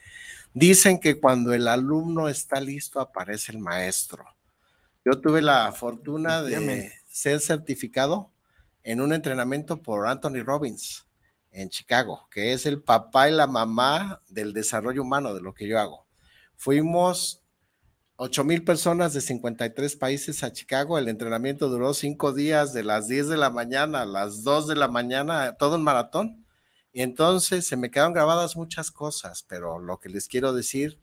[0.54, 4.24] Dicen que cuando el alumno está listo, aparece el maestro.
[5.04, 8.32] Yo tuve la fortuna de ser certificado
[8.88, 11.06] en un entrenamiento por Anthony Robbins
[11.50, 15.68] en Chicago, que es el papá y la mamá del desarrollo humano de lo que
[15.68, 16.06] yo hago.
[16.56, 17.42] Fuimos
[18.16, 20.96] 8 mil personas de 53 países a Chicago.
[20.96, 24.76] El entrenamiento duró cinco días, de las 10 de la mañana a las 2 de
[24.76, 26.46] la mañana, todo un maratón.
[26.90, 30.98] Y entonces se me quedaron grabadas muchas cosas, pero lo que les quiero decir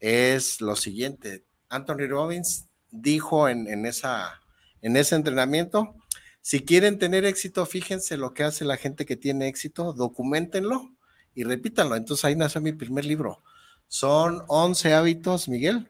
[0.00, 1.46] es lo siguiente.
[1.70, 4.42] Anthony Robbins dijo en, en, esa,
[4.82, 5.94] en ese entrenamiento,
[6.42, 10.90] Si quieren tener éxito, fíjense lo que hace la gente que tiene éxito, documentenlo
[11.34, 11.94] y repítanlo.
[11.94, 13.42] Entonces ahí nació mi primer libro.
[13.86, 15.88] Son 11 hábitos, Miguel,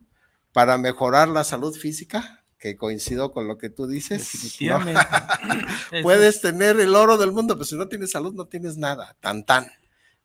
[0.52, 4.18] para mejorar la salud física, que coincido con lo que tú dices.
[4.18, 5.00] Definitivamente.
[6.02, 9.16] Puedes tener el oro del mundo, pero si no tienes salud, no tienes nada.
[9.20, 9.70] Tan tan.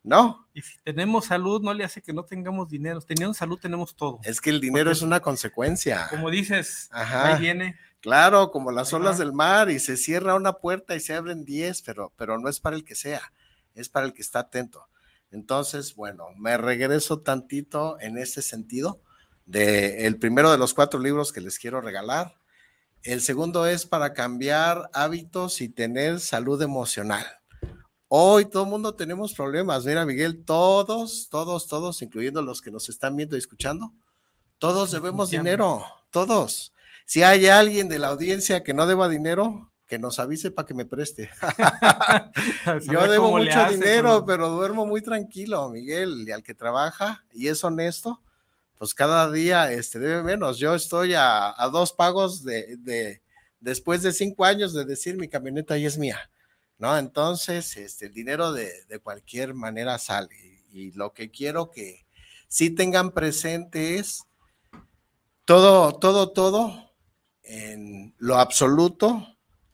[0.02, 0.46] ¿No?
[0.54, 3.00] Y si tenemos salud, no le hace que no tengamos dinero.
[3.00, 4.20] Teniendo salud, tenemos todo.
[4.22, 6.06] Es que el dinero es una consecuencia.
[6.10, 7.76] Como dices, ahí viene.
[8.00, 11.82] Claro, como las olas del mar, y se cierra una puerta y se abren diez,
[11.82, 13.32] pero, pero no es para el que sea,
[13.74, 14.88] es para el que está atento.
[15.30, 19.00] Entonces, bueno, me regreso tantito en este sentido
[19.46, 22.36] de el primero de los cuatro libros que les quiero regalar.
[23.02, 27.26] El segundo es para cambiar hábitos y tener salud emocional.
[28.08, 29.84] Hoy todo el mundo tenemos problemas.
[29.84, 33.92] Mira, Miguel, todos, todos, todos, incluyendo los que nos están viendo y escuchando,
[34.58, 36.72] todos debemos dinero, todos.
[37.08, 40.74] Si hay alguien de la audiencia que no deba dinero, que nos avise para que
[40.74, 41.30] me preste.
[42.92, 47.64] Yo debo mucho dinero, pero duermo muy tranquilo, Miguel, y al que trabaja y es
[47.64, 48.20] honesto,
[48.76, 50.58] pues cada día este, debe menos.
[50.58, 53.22] Yo estoy a, dos pagos de,
[53.58, 56.30] después de cinco años de decir mi camioneta ya es mía,
[56.76, 56.98] ¿no?
[56.98, 58.70] Entonces, este, el dinero de,
[59.02, 60.36] cualquier manera sale.
[60.70, 62.04] Y, lo que quiero que
[62.48, 64.24] sí tengan presente es
[65.46, 66.87] todo, todo, todo
[67.48, 69.26] en lo absoluto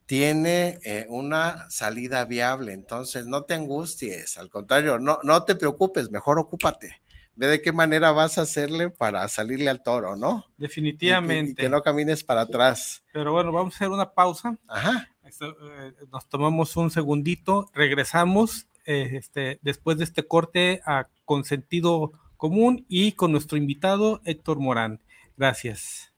[0.06, 2.72] tiene eh, una salida viable.
[2.72, 7.02] Entonces, no te angusties, al contrario, no, no te preocupes, mejor ocúpate
[7.36, 10.46] ve de qué manera vas a hacerle para salirle al toro, ¿no?
[10.56, 11.62] Definitivamente.
[11.62, 13.04] Y que, no camines para atrás.
[13.12, 14.56] Pero bueno, vamos a hacer una pausa.
[14.68, 15.08] Ajá.
[15.24, 22.12] Eh, nos tomamos un segundito, regresamos eh, este, después de este corte a Con Sentido
[22.36, 25.00] Común y con nuestro invitado Héctor Morán.
[25.36, 26.13] Gracias.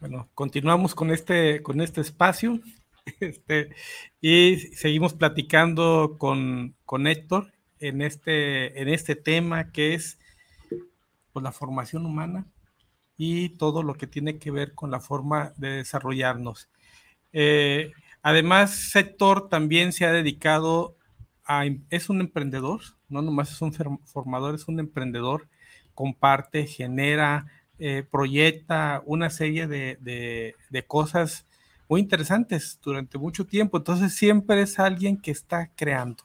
[0.00, 2.60] Bueno, continuamos con este, con este espacio
[3.20, 3.70] este,
[4.20, 10.20] y seguimos platicando con, con Héctor en este, en este tema que es
[11.32, 12.46] pues, la formación humana
[13.16, 16.70] y todo lo que tiene que ver con la forma de desarrollarnos.
[17.32, 17.90] Eh,
[18.22, 20.96] además, Héctor también se ha dedicado
[21.44, 23.72] a, es un emprendedor, no nomás es un
[24.04, 25.48] formador, es un emprendedor,
[25.92, 27.46] comparte, genera,
[27.78, 30.54] eh, proyecta una serie de,
[30.86, 31.46] cosas
[31.88, 33.78] muy interesantes durante mucho tiempo.
[33.78, 36.24] Entonces siempre es alguien que está creando.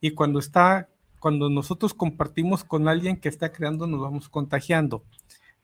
[0.00, 0.88] Y cuando está,
[1.20, 5.04] cuando nosotros compartimos con alguien que está creando, nos vamos contagiando.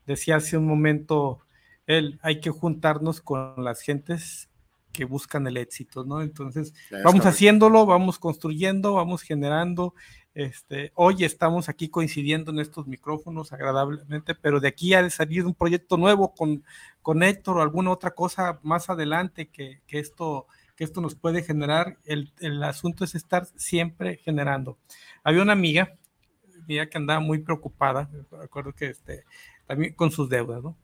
[0.07, 1.40] Decía hace un momento
[1.87, 4.49] él, hay que juntarnos con las gentes
[4.92, 6.23] que buscan el éxito, ¿no?
[6.23, 9.94] Entonces, vamos haciéndolo, vamos construyendo, vamos generando
[10.35, 15.47] este, hoy estamos aquí coincidiendo en estos micrófonos agradablemente, pero de aquí ha de salir
[15.47, 16.64] un proyecto nuevo con,
[17.03, 21.99] con Héctor o alguna otra cosa más adelante que, esto, que esto nos puede generar.
[22.05, 22.33] El,
[22.64, 24.77] asunto es estar siempre generando.
[25.23, 25.94] Había una amiga,
[26.66, 29.25] mía que andaba muy preocupada, recuerdo que este,
[29.66, 30.77] también con sus deudas, ¿no?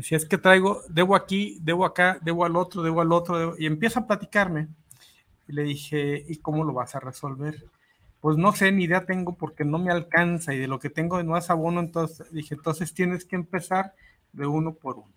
[0.00, 3.66] Si es que traigo, debo aquí, debo acá, debo al otro, debo al otro, y
[3.66, 4.68] empieza a platicarme.
[5.46, 7.62] Y le dije, ¿y cómo lo vas a resolver?
[8.22, 11.18] Pues no sé, ni idea tengo porque no me alcanza y de lo que tengo
[11.18, 13.94] de nuevas abono, entonces dije, entonces tienes que empezar
[14.32, 15.12] de uno por uno.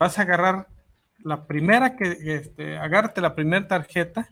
[0.00, 0.66] Vas a agarrar
[1.22, 4.28] la primera que, este, agárrate la primera tarjeta,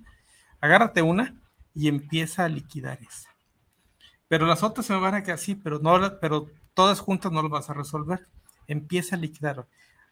[0.60, 1.40] agárrate una
[1.74, 3.30] y empieza a liquidar esa.
[4.26, 7.52] Pero las otras se van a quedar así, pero, no, pero todas juntas no las
[7.52, 8.26] vas a resolver.
[8.66, 9.64] Empieza a liquidar.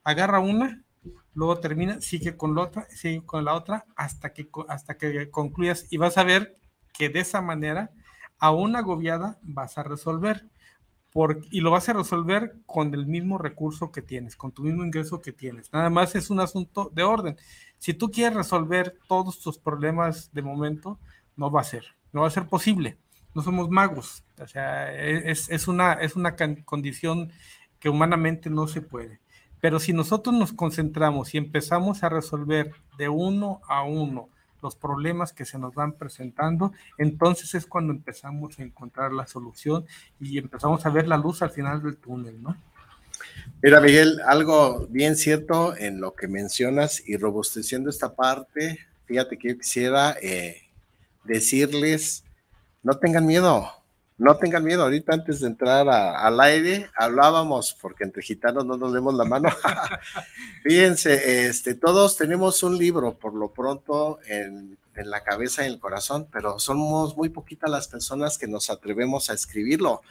[0.05, 0.81] Agarra una,
[1.35, 5.89] luego termina, sigue con la otra, sigue con la otra hasta que, hasta que concluyas
[5.91, 6.57] y vas a ver
[6.95, 7.91] que de esa manera,
[8.39, 10.49] a una agobiada vas a resolver.
[11.13, 14.85] Por, y lo vas a resolver con el mismo recurso que tienes, con tu mismo
[14.85, 15.73] ingreso que tienes.
[15.73, 17.37] Nada más es un asunto de orden.
[17.79, 20.99] Si tú quieres resolver todos tus problemas de momento,
[21.37, 22.99] no va a ser, no va a ser posible.
[23.33, 24.25] No somos magos.
[24.41, 27.33] O sea, es, es una, es una condición
[27.79, 29.21] que humanamente no se puede.
[29.61, 34.31] Pero si nosotros nos concentramos y empezamos a resolver de uno a uno
[34.65, 39.85] los problemas que se nos van presentando, entonces es cuando empezamos a encontrar la solución
[40.19, 42.57] y empezamos a ver la luz al final del túnel, ¿no?
[43.63, 49.51] Mira, Miguel, algo bien cierto en lo que mencionas y robusteciendo esta parte, fíjate que
[49.51, 50.63] yo quisiera eh,
[51.25, 52.25] decirles,
[52.83, 53.71] no tengan miedo,
[54.17, 58.93] no tengan miedo, ahorita antes de entrar al aire hablábamos, porque entre gitanos no nos
[58.93, 59.49] demos la mano.
[60.63, 65.81] Fíjense, este, todos tenemos un libro por lo pronto en, la cabeza y en el
[65.81, 70.03] corazón, pero somos muy poquitas las personas que nos atrevemos a escribirlo.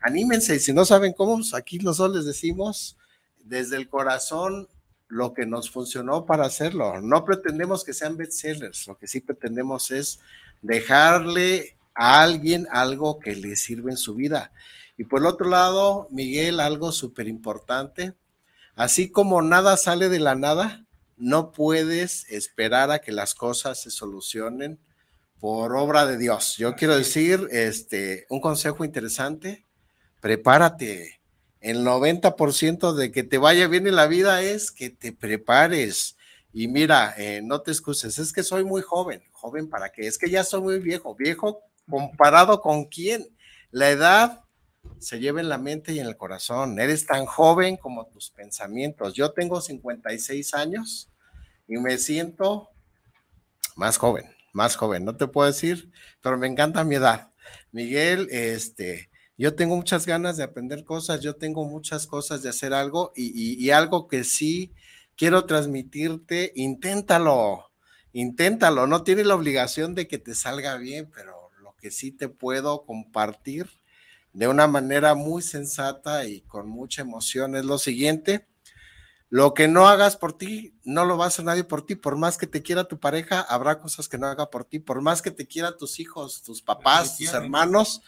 [0.00, 2.96] Anímense, y si no saben cómo, pues aquí nosotros les decimos
[3.44, 4.68] desde el corazón
[5.06, 7.00] lo que nos funcionó para hacerlo.
[7.00, 10.18] No pretendemos que sean bestsellers, lo que sí pretendemos es
[10.60, 14.52] dejarle a alguien algo que le sirve en su vida.
[14.96, 18.14] Y por el otro lado, Miguel, algo súper importante,
[18.74, 20.84] así como nada sale de la nada,
[21.16, 24.78] no puedes esperar a que las cosas se solucionen
[25.38, 26.56] por obra de Dios.
[26.56, 29.66] Yo quiero decir, este, un consejo interesante,
[30.20, 31.20] prepárate.
[31.60, 36.16] El 90% de que te vaya bien en la vida es que te prepares.
[36.52, 39.22] Y mira, eh, no te excuses, es que soy muy joven.
[39.32, 40.06] ¿Joven para qué?
[40.06, 41.14] Es que ya soy muy viejo.
[41.14, 43.26] ¿Viejo comparado con quién?
[43.70, 44.44] La edad
[44.98, 46.78] se lleva en la mente y en el corazón.
[46.78, 49.14] Eres tan joven como tus pensamientos.
[49.14, 51.10] Yo tengo 56 años
[51.66, 52.70] y me siento
[53.76, 55.04] más joven, más joven.
[55.04, 55.90] No te puedo decir,
[56.20, 57.30] pero me encanta mi edad.
[57.72, 62.74] Miguel, este, yo tengo muchas ganas de aprender cosas, yo tengo muchas cosas de hacer
[62.74, 64.72] algo y, y algo que sí
[65.16, 67.70] quiero transmitirte, inténtalo,
[68.12, 68.86] inténtalo.
[68.86, 71.31] No tienes la obligación de que te salga bien, pero
[71.82, 73.68] que sí te puedo compartir
[74.32, 78.46] de una manera muy sensata y con mucha emoción es lo siguiente.
[79.28, 81.96] Lo que no hagas por ti, no lo va a hacer nadie por ti.
[81.96, 84.78] Por más que te quiera tu pareja, habrá cosas que no haga por ti.
[84.78, 88.02] Por más que te quiera tus hijos, tus papás, tus hermanos,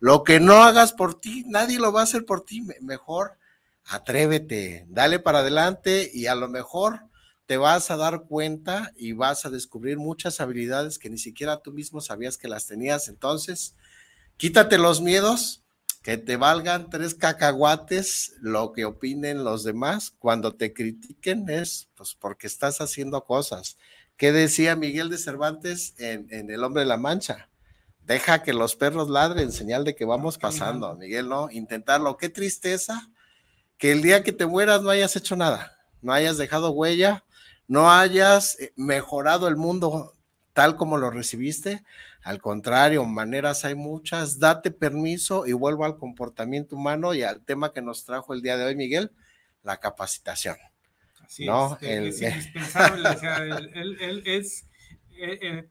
[0.00, 2.66] lo que no hagas por ti, nadie lo va a hacer por ti.
[2.80, 3.36] Mejor
[3.84, 7.02] atrévete, dale para adelante y a lo mejor
[7.48, 11.72] te vas a dar cuenta y vas a descubrir muchas habilidades que ni siquiera tú
[11.72, 13.08] mismo sabías que las tenías.
[13.08, 13.74] Entonces,
[14.36, 15.62] quítate los miedos,
[16.02, 20.12] que te valgan tres cacahuates lo que opinen los demás.
[20.18, 23.78] Cuando te critiquen es pues porque estás haciendo cosas.
[24.18, 27.48] ¿Qué decía Miguel de Cervantes en, en El Hombre de la Mancha?
[28.04, 31.50] Deja que los perros ladren, señal de que vamos pasando, Miguel, ¿no?
[31.50, 32.18] Intentarlo.
[32.18, 33.08] Qué tristeza
[33.78, 37.24] que el día que te mueras no hayas hecho nada, no hayas dejado huella,
[37.68, 40.14] no hayas eh, mejorado el mundo
[40.52, 41.84] tal como lo recibiste.
[42.22, 44.40] Al contrario, maneras hay muchas.
[44.40, 48.56] Date permiso y vuelvo al comportamiento humano y al tema que nos trajo el día
[48.56, 49.12] de hoy, Miguel,
[49.62, 50.56] la capacitación.
[51.22, 53.08] Así es, es indispensable.
[53.08, 54.66] o sea, él, es,
[55.12, 55.68] eh, eh,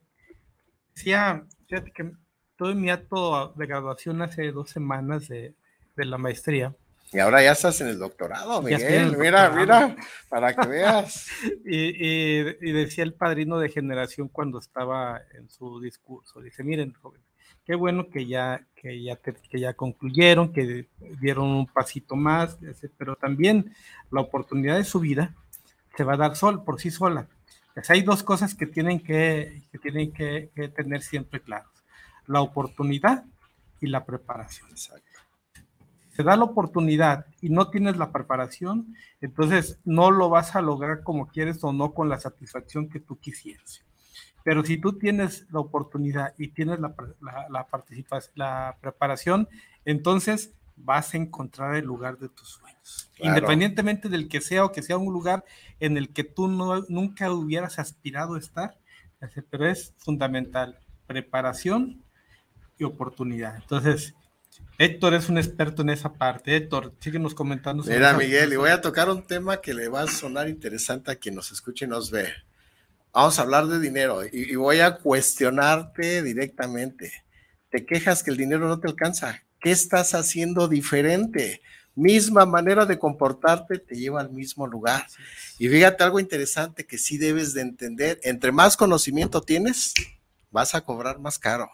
[0.95, 2.11] decía, fíjate que
[2.55, 5.53] todo mi acto de graduación hace dos semanas de,
[5.95, 6.73] de la maestría
[7.11, 9.15] y ahora ya estás en el doctorado, Miguel.
[9.17, 9.95] mira, mira,
[10.29, 11.27] para que veas.
[11.65, 17.21] y, decía el padrino de generación cuando estaba en su discurso, dice, miren, joven,
[17.65, 20.87] qué bueno que ya, que ya, que ya concluyeron, que
[21.21, 22.57] dieron un pasito más,
[22.97, 23.73] pero también
[24.11, 25.33] la oportunidad de su vida
[25.95, 27.27] se va a dar sol por sí sola.
[27.87, 31.71] hay dos cosas que tienen que, que tienen que, que tener siempre claros.
[32.25, 33.23] La oportunidad
[33.79, 34.69] y la preparación.
[34.71, 35.06] Exacto
[36.17, 41.03] te da la oportunidad y no tienes la preparación, entonces no lo vas a lograr
[41.03, 43.85] como quieres o no con la satisfacción que tú quisieras.
[44.43, 46.95] Pero si tú tienes la oportunidad y tienes la,
[47.51, 49.47] la, participación, la preparación,
[49.85, 53.11] entonces vas a encontrar el lugar de tus sueños.
[53.19, 55.45] Independientemente del que sea o que sea un lugar
[55.79, 58.75] en el que tú no, nunca hubieras aspirado a estar,
[59.51, 62.01] pero es fundamental preparación
[62.79, 63.57] y oportunidad.
[63.57, 64.15] Entonces,
[64.79, 66.55] Héctor es un experto en esa parte.
[66.55, 67.83] Héctor, síguenos comentando.
[67.83, 71.15] Mira, Miguel, y voy a tocar un tema que le va a sonar interesante a
[71.15, 72.27] quien nos escuche y nos ve.
[73.11, 77.11] Vamos a hablar de dinero y, voy a cuestionarte directamente.
[77.71, 79.41] Te quejas que el dinero no te alcanza.
[79.59, 81.61] ¿Qué estás haciendo diferente?
[81.95, 85.07] Misma manera de comportarte te lleva al mismo lugar.
[85.57, 88.19] Y fíjate algo interesante que sí debes de entender.
[88.21, 89.95] Entre más conocimiento tienes,
[90.51, 91.67] vas a cobrar más caro.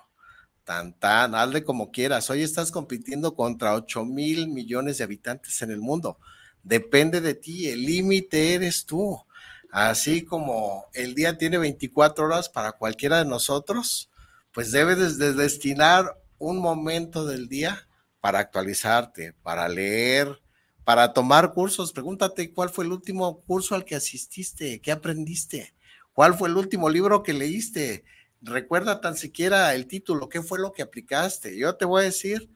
[0.63, 2.29] Tan, tan, hazle como quieras.
[2.29, 6.17] Hoy estás compitiendo contra 8 mil millones de habitantes en el mundo.
[6.63, 9.21] Depende de ti, el límite eres tú.
[9.71, 14.09] Así como el día tiene 24 horas para cualquiera de nosotros,
[14.53, 17.87] pues debes de destinar un momento del día
[18.21, 20.41] para actualizarte, para leer,
[20.85, 21.91] para tomar cursos.
[21.91, 25.73] Pregúntate cuál fue el último curso al que asististe, qué aprendiste,
[26.13, 28.05] cuál fue el último libro que leíste,
[28.43, 31.57] recuerda tan siquiera el título, qué fue lo que aplicaste.
[31.57, 32.49] Yo te voy a decir,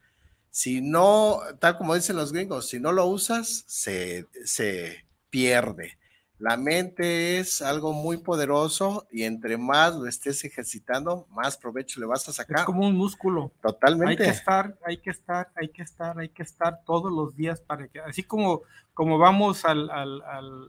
[0.50, 5.98] si no, tal como dicen los gringos, si no lo usas, se, se pierde.
[6.38, 12.06] La mente es algo muy poderoso y entre más lo estés ejercitando, más provecho le
[12.06, 12.60] vas a sacar.
[12.60, 13.50] Es como un músculo.
[13.60, 14.22] Totalmente.
[14.22, 17.60] Hay que estar, hay que estar, hay que estar, hay que estar todos los días
[17.60, 18.62] para que, así como,
[18.94, 20.22] como vamos al, al,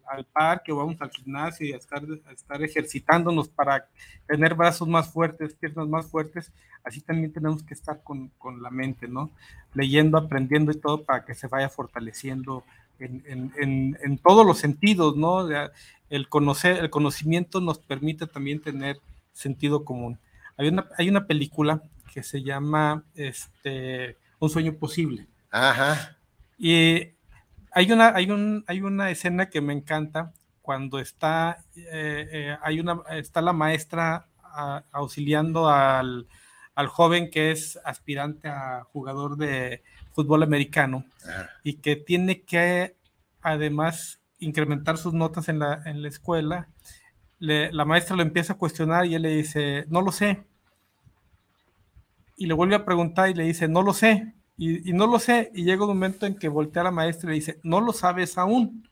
[0.07, 3.88] al, parque o vamos al gimnasio y a estar, a estar ejercitándonos para
[4.26, 6.51] tener brazos más fuertes, piernas más fuertes,
[6.84, 9.30] así también tenemos que estar con, con la mente, ¿no?
[9.76, 12.63] Leyendo, aprendiendo y todo para que se vaya fortaleciendo
[13.00, 15.47] en, todos los sentidos, ¿no?
[16.10, 19.00] El, conocer, el conocimiento nos permite también tener
[19.34, 20.20] sentido común.
[20.58, 21.82] Hay una, hay una película
[22.14, 25.28] que se llama este, Un sueño posible.
[25.52, 26.18] Ajá.
[26.58, 27.14] Y
[27.72, 32.80] hay una, hay, un, hay una escena que me encanta cuando está, eh, eh, hay
[32.80, 34.28] una, está la maestra
[34.91, 36.28] auxiliando al,
[36.76, 39.84] al joven que es aspirante a jugador de
[40.20, 41.05] fútbol americano
[41.63, 42.95] y que tiene que
[43.41, 46.67] además incrementar sus notas en la, en la escuela,
[47.39, 50.43] la maestra lo empieza a cuestionar y él le dice, no lo sé.
[52.36, 54.34] Y le vuelve a preguntar y le dice, no lo sé.
[54.57, 55.51] Y, no lo sé.
[55.55, 57.93] Y llega un momento en que voltea a la maestra y le dice, no lo
[57.93, 58.89] sabes aún.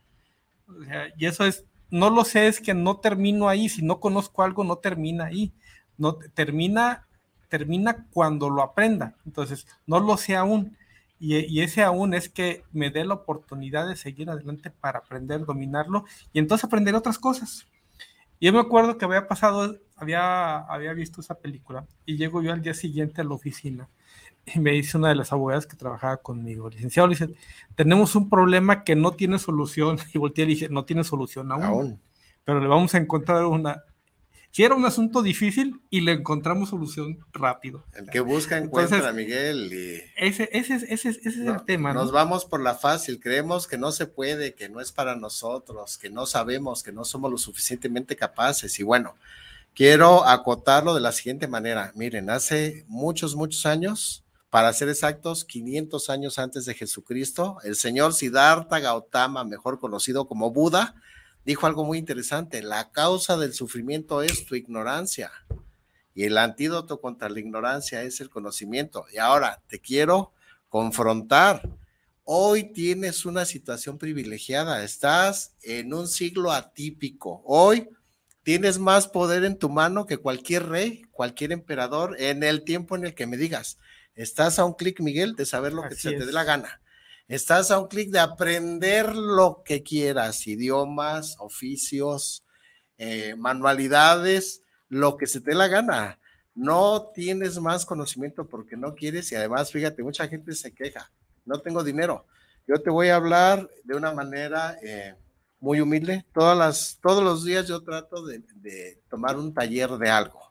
[1.18, 3.68] y eso es, no lo sé, es que no termino ahí.
[3.68, 5.52] Si no conozco algo, no termina ahí.
[5.98, 7.06] No termina,
[7.50, 9.14] termina cuando lo aprenda.
[9.26, 10.77] Entonces, no lo sé aún.
[11.20, 16.04] Y, ese aún es que me dé la oportunidad de seguir adelante para aprender, dominarlo
[16.32, 17.66] y entonces aprender otras cosas.
[18.38, 22.52] Y yo me acuerdo que había pasado, había, había visto esa película y llego yo
[22.52, 23.88] al día siguiente a la oficina
[24.54, 27.34] y me dice una de las abogadas que trabajaba conmigo, licenciado, le dice,
[27.74, 29.98] tenemos un problema que no tiene solución.
[30.14, 32.00] Y volteé y dije, no tiene solución aún, aún.
[32.44, 33.84] pero le vamos a encontrar una.
[34.50, 37.84] Si era un asunto difícil y le encontramos solución rápido.
[37.94, 39.72] El que busca encuentra, Miguel.
[39.72, 40.02] Y...
[40.16, 41.92] Ese, ese, ese, ese es el tema.
[41.92, 45.98] Nos vamos por la fácil, creemos que no se puede, que no es para nosotros,
[45.98, 48.80] que no sabemos, que no somos lo suficientemente capaces.
[48.80, 49.14] Y bueno,
[49.74, 51.92] quiero acotarlo de la siguiente manera.
[51.94, 58.14] Miren, hace muchos, muchos años, para ser exactos, 500 años antes de Jesucristo, el señor
[58.14, 60.96] Siddhartha Gautama, mejor conocido como Buda,
[61.48, 65.32] dijo algo muy interesante, la causa del sufrimiento es tu ignorancia
[66.14, 69.06] y el antídoto contra la ignorancia es el conocimiento.
[69.14, 70.34] Y ahora te quiero
[70.68, 71.66] confrontar.
[72.24, 77.40] Hoy tienes una situación privilegiada, estás en un siglo atípico.
[77.46, 77.88] Hoy
[78.42, 83.06] tienes más poder en tu mano que cualquier rey, cualquier emperador en el tiempo en
[83.06, 83.78] el que me digas.
[84.14, 86.82] Estás a un clic, Miguel, de saber lo que se te dé la gana.
[87.28, 92.42] Estás a un clic de aprender lo que quieras, idiomas, oficios,
[92.96, 96.18] eh, manualidades, lo que se te la gana.
[96.54, 101.12] No tienes más conocimiento porque no quieres y además, fíjate, mucha gente se queja,
[101.44, 102.24] no tengo dinero.
[102.66, 105.14] Yo te voy a hablar de una manera eh,
[105.60, 106.24] muy humilde.
[106.32, 110.50] Todos los días yo trato de, de tomar un taller de algo,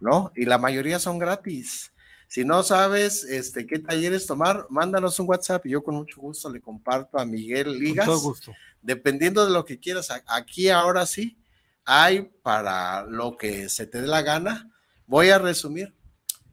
[0.00, 0.32] ¿no?
[0.34, 1.92] Y la mayoría son gratis.
[2.28, 6.50] Si no sabes este, qué talleres tomar, mándanos un WhatsApp y yo con mucho gusto
[6.50, 8.06] le comparto a Miguel Ligas.
[8.06, 8.52] Con todo gusto.
[8.82, 10.12] Dependiendo de lo que quieras.
[10.26, 11.38] Aquí ahora sí
[11.84, 14.70] hay para lo que se te dé la gana.
[15.06, 15.94] Voy a resumir.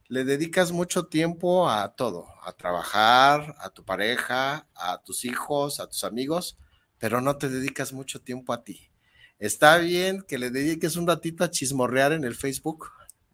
[0.07, 5.87] Le dedicas mucho tiempo a todo, a trabajar, a tu pareja, a tus hijos, a
[5.87, 6.57] tus amigos,
[6.97, 8.91] pero no te dedicas mucho tiempo a ti.
[9.39, 12.91] Está bien que le dediques un ratito a chismorrear en el Facebook,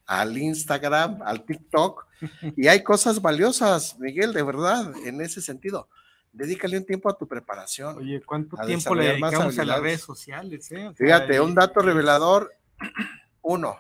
[0.08, 2.08] al Instagram, al TikTok,
[2.56, 5.90] y hay cosas valiosas, Miguel, de verdad, en ese sentido.
[6.32, 7.98] Dedícale un tiempo a tu preparación.
[7.98, 10.72] Oye, ¿cuánto tiempo le dedicamos a las redes sociales?
[10.72, 10.92] Eh?
[10.96, 12.54] Fíjate, un dato revelador,
[13.42, 13.78] uno,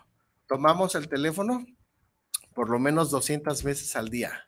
[0.47, 1.65] tomamos el teléfono
[2.57, 4.47] por lo menos 200 veces al día.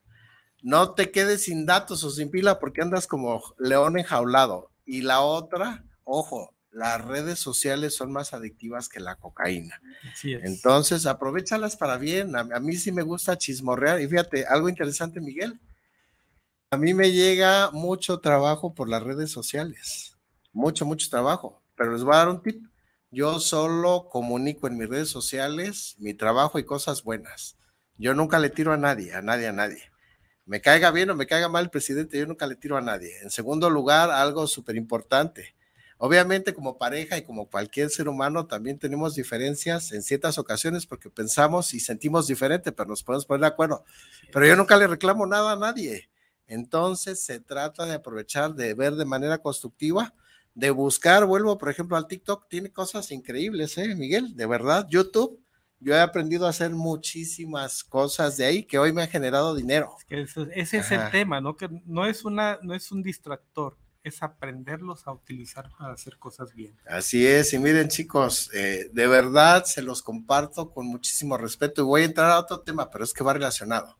[0.63, 4.71] No te quedes sin datos o sin pila porque andas como león enjaulado.
[4.83, 9.81] Y la otra, ojo, las redes sociales son más adictivas que la cocaína.
[10.23, 12.35] Entonces, aprovechalas para bien.
[12.35, 13.99] A, mí sí me gusta chismorrear.
[14.01, 15.59] Y fíjate, algo interesante, Miguel.
[16.71, 20.15] A mí me llega mucho trabajo por las redes sociales.
[20.53, 21.61] Mucho, mucho trabajo.
[21.75, 22.63] Pero les voy a dar un tip.
[23.11, 27.57] Yo solo comunico en mis redes sociales mi trabajo y cosas buenas.
[27.97, 29.91] Yo nunca le tiro a nadie, a nadie, a nadie.
[30.45, 33.11] Me caiga bien o me caiga mal el presidente, yo nunca le tiro a nadie.
[33.23, 35.55] En segundo lugar, algo súper importante
[36.01, 41.09] Obviamente como pareja y como cualquier ser humano también tenemos diferencias en ciertas ocasiones porque
[41.09, 43.83] pensamos y sentimos diferente, pero nos podemos poner de acuerdo.
[44.31, 46.09] Pero yo nunca le reclamo nada a nadie.
[46.47, 50.13] Entonces se trata de aprovechar, de ver de manera constructiva,
[50.55, 54.37] de buscar, vuelvo por ejemplo al TikTok, tiene cosas increíbles, ¿eh, Miguel?
[54.37, 55.37] De verdad, YouTube,
[55.81, 59.97] yo he aprendido a hacer muchísimas cosas de ahí que hoy me han generado dinero.
[60.07, 61.57] ese es el tema, ¿no?
[61.57, 66.53] Que no es, una, no es un distractor es aprenderlos a utilizar para hacer cosas
[66.53, 66.77] bien.
[66.87, 71.85] Así es, y miren chicos, eh, de verdad se los comparto con muchísimo respeto y
[71.85, 73.97] voy a entrar a otro tema, pero es que va relacionado.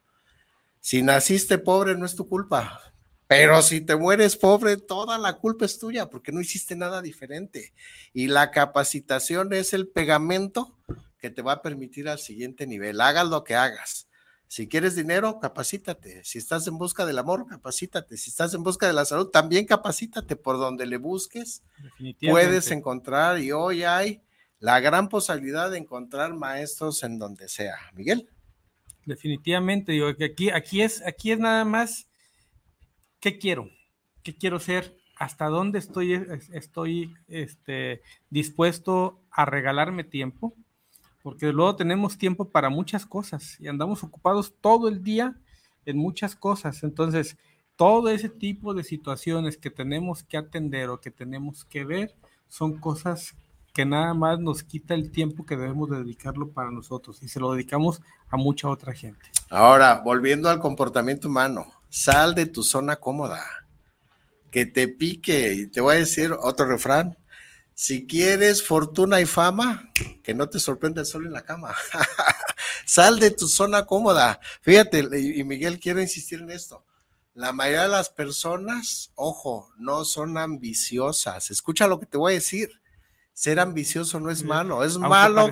[0.80, 2.82] Si naciste pobre no es tu culpa,
[3.28, 7.74] pero si te mueres pobre, toda la culpa es tuya porque no hiciste nada diferente.
[8.12, 10.76] Y la capacitación es el pegamento
[11.20, 13.00] que te va a permitir al siguiente nivel.
[13.02, 14.09] Hagas lo que hagas
[14.50, 16.24] si quieres dinero, capacítate.
[16.26, 18.18] Si estás en busca del amor, capacítate.
[18.18, 20.36] Si estás en busca de la salud, también capacítate.
[20.36, 21.62] Por donde le busques,
[22.20, 24.24] puedes encontrar y hoy hay
[24.58, 27.78] la gran posibilidad de encontrar maestros en donde sea.
[27.94, 28.28] Miguel.
[29.06, 32.08] Definitivamente, digo que aquí, aquí es, aquí es nada más
[33.20, 33.70] qué quiero,
[34.24, 40.56] qué quiero ser, hasta dónde estoy, estoy este, dispuesto a regalarme tiempo,
[41.22, 45.36] porque luego tenemos tiempo para muchas cosas y andamos ocupados todo el día
[45.86, 46.84] en muchas cosas.
[46.84, 47.38] Entonces,
[47.76, 52.16] todo ese tipo de situaciones que tenemos que atender o que tenemos que ver
[52.48, 53.36] son cosas
[53.74, 57.54] que nada más nos quita el tiempo que debemos dedicarlo para nosotros y se lo
[57.54, 59.26] dedicamos a mucha otra gente.
[59.50, 63.42] Ahora, volviendo al comportamiento humano, sal de tu zona cómoda,
[64.52, 67.18] que te pique, y te voy a decir otro refrán,
[67.80, 69.90] si quieres fortuna y fama,
[70.22, 71.74] que no te sorprenda el sol en la cama.
[72.86, 74.42] Sal de tu zona cómoda.
[74.60, 76.84] Fíjate, y Miguel, quiero insistir en esto.
[77.34, 81.52] La mayoría de las personas, ojo, no son ambiciosas.
[81.52, 82.70] Escucha lo que te voy a decir.
[83.32, 85.50] Ser ambicioso no es malo, es malo.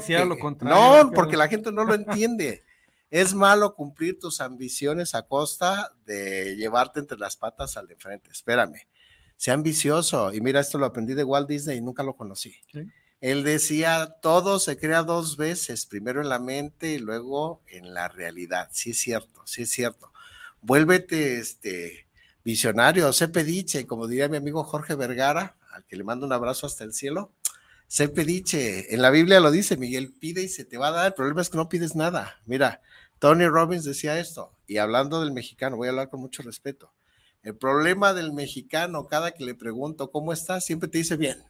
[0.63, 2.65] no, porque la gente no lo entiende.
[3.09, 8.30] es malo cumplir tus ambiciones a costa de llevarte entre las patas al de frente.
[8.32, 8.86] Espérame
[9.38, 10.33] sea ambicioso.
[10.33, 12.55] Y mira, esto lo aprendí de Walt Disney y nunca lo conocí.
[13.21, 18.09] Él decía, todo se crea dos veces, primero en la mente y luego en la
[18.09, 18.69] realidad.
[18.71, 20.11] Sí es cierto, sí es cierto.
[20.61, 22.07] Vuélvete este
[22.43, 26.67] visionario, sé pediche, como diría mi amigo Jorge Vergara, al que le mando un abrazo
[26.67, 27.31] hasta el cielo.
[27.88, 31.07] Sé pediche, en la Biblia lo dice, Miguel, pide y se te va a dar.
[31.07, 32.39] El problema es que no pides nada.
[32.45, 32.81] Mira,
[33.19, 36.91] Tony Robbins decía esto, y hablando del mexicano, voy a hablar con mucho respeto.
[37.47, 41.45] El problema del mexicano, cada que le pregunto cómo estás, siempre te dice bien.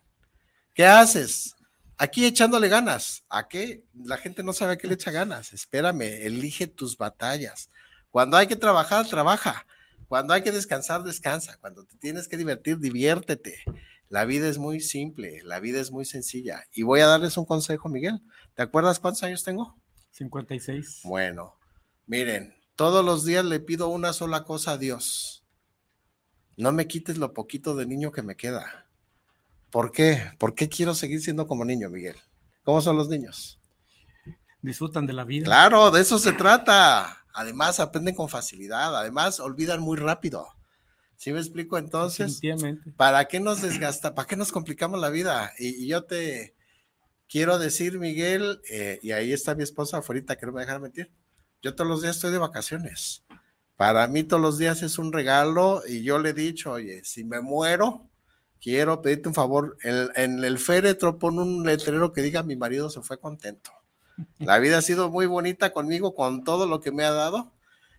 [0.75, 1.55] ¿Qué haces?
[1.97, 3.23] Aquí echándole ganas.
[3.29, 3.83] ¿A qué?
[3.95, 5.53] La gente no sabe a qué le echa ganas.
[5.53, 7.71] Espérame, elige tus batallas.
[8.11, 9.65] Cuando hay que trabajar, trabaja.
[10.07, 11.57] Cuando hay que descansar, descansa.
[11.61, 13.63] Cuando te tienes que divertir, diviértete.
[14.07, 16.67] La vida es muy simple, la vida es muy sencilla.
[16.73, 18.21] Y voy a darles un consejo, Miguel.
[18.53, 19.75] ¿Te acuerdas cuántos años tengo?
[20.11, 20.99] 56.
[21.05, 21.55] Bueno,
[22.05, 25.43] miren, todos los días le pido una sola cosa a Dios
[26.57, 28.87] no me quites lo poquito de niño que me queda.
[29.69, 30.31] ¿Por qué?
[30.39, 32.15] ¿Por qué quiero seguir siendo como niño, Miguel?
[32.63, 33.59] ¿Cómo son los niños?
[34.61, 35.45] Disfrutan de la vida.
[35.45, 37.25] Claro, de eso se trata.
[37.33, 38.97] Además, aprenden con facilidad.
[38.97, 40.47] Además, olvidan muy rápido.
[41.15, 41.77] ¿Sí me explico?
[41.77, 42.41] Entonces,
[42.95, 44.15] ¿para qué nos desgasta?
[44.15, 45.51] ¿Para qué nos complicamos la vida?
[45.57, 46.55] Y, yo te
[47.27, 51.11] quiero decir, Miguel, eh, y ahí está mi esposa afuera, que no me dejar mentir.
[51.61, 53.23] Yo todos los días estoy de vacaciones.
[53.77, 57.23] Para mí todos los días es un regalo y yo le he dicho, oye, si
[57.23, 58.09] me muero,
[58.59, 59.77] quiero pedirte un favor.
[59.83, 63.71] En, el féretro pon un letrero que diga mi marido se fue contento.
[64.39, 67.53] La vida ha sido muy bonita conmigo con todo lo que me ha dado.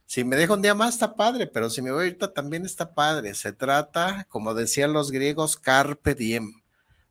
[0.04, 2.92] Si me dejo un día más está padre, pero si me voy ahorita también está
[2.92, 3.34] padre.
[3.34, 6.60] Se trata, como decían los griegos, carpe diem.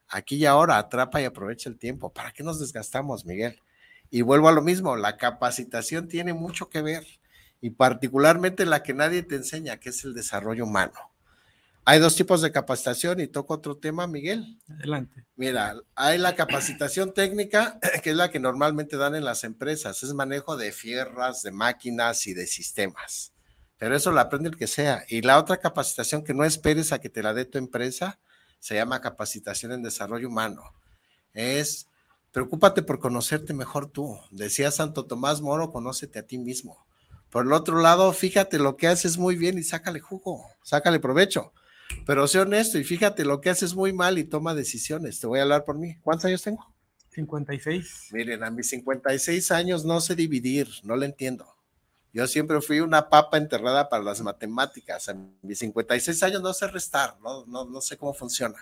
[0.09, 2.11] Aquí y ahora, atrapa y aprovecha el tiempo.
[2.11, 3.61] ¿Para qué nos desgastamos, Miguel?
[4.09, 7.05] Y vuelvo a lo mismo, la capacitación tiene mucho que ver
[7.62, 10.93] y particularmente la que nadie te enseña, que es el desarrollo humano.
[11.89, 14.60] Hay dos tipos de capacitación y toco otro tema, Miguel.
[14.70, 15.26] Adelante.
[15.38, 20.14] Mira, hay la capacitación técnica, que es la que normalmente dan en las empresas, es
[20.14, 23.32] manejo de fierras, de máquinas y de sistemas.
[23.78, 25.05] Pero eso lo aprende el que sea.
[25.08, 28.20] Y la otra capacitación que no esperes a que te la dé tu empresa,
[28.60, 30.64] se llama capacitación en desarrollo humano.
[31.34, 31.88] Es,
[32.32, 34.20] preocúpate por conocerte mejor tú.
[34.32, 36.86] Decía Santo Tomás Moro, conócete a ti mismo.
[37.30, 41.53] Por el otro lado, fíjate lo que haces muy bien y sácale jugo, sácale provecho.
[42.05, 45.19] Pero sé honesto y fíjate lo que haces muy mal y toma decisiones.
[45.19, 45.97] Te voy a hablar por mí.
[46.01, 46.73] ¿Cuántos años tengo?
[47.11, 48.09] 56.
[48.11, 51.47] Miren, a mis 56 años no sé dividir, no lo entiendo.
[52.13, 55.09] Yo siempre fui una papa enterrada para las matemáticas.
[55.09, 58.57] A mis 56 años no sé restar, no, no, no sé cómo funciona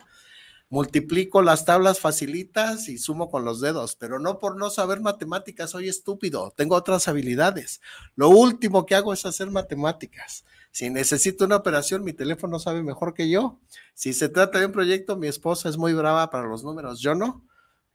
[0.70, 5.72] multiplico las tablas facilitas y sumo con los dedos, pero no por no saber matemáticas,
[5.72, 7.82] soy estúpido, tengo otras habilidades.
[8.16, 10.44] Lo último que hago es hacer matemáticas.
[10.72, 13.60] Si necesito una operación, mi teléfono sabe mejor que yo.
[13.94, 17.16] Si se trata de un proyecto, mi esposa es muy brava para los números, yo
[17.16, 17.46] no.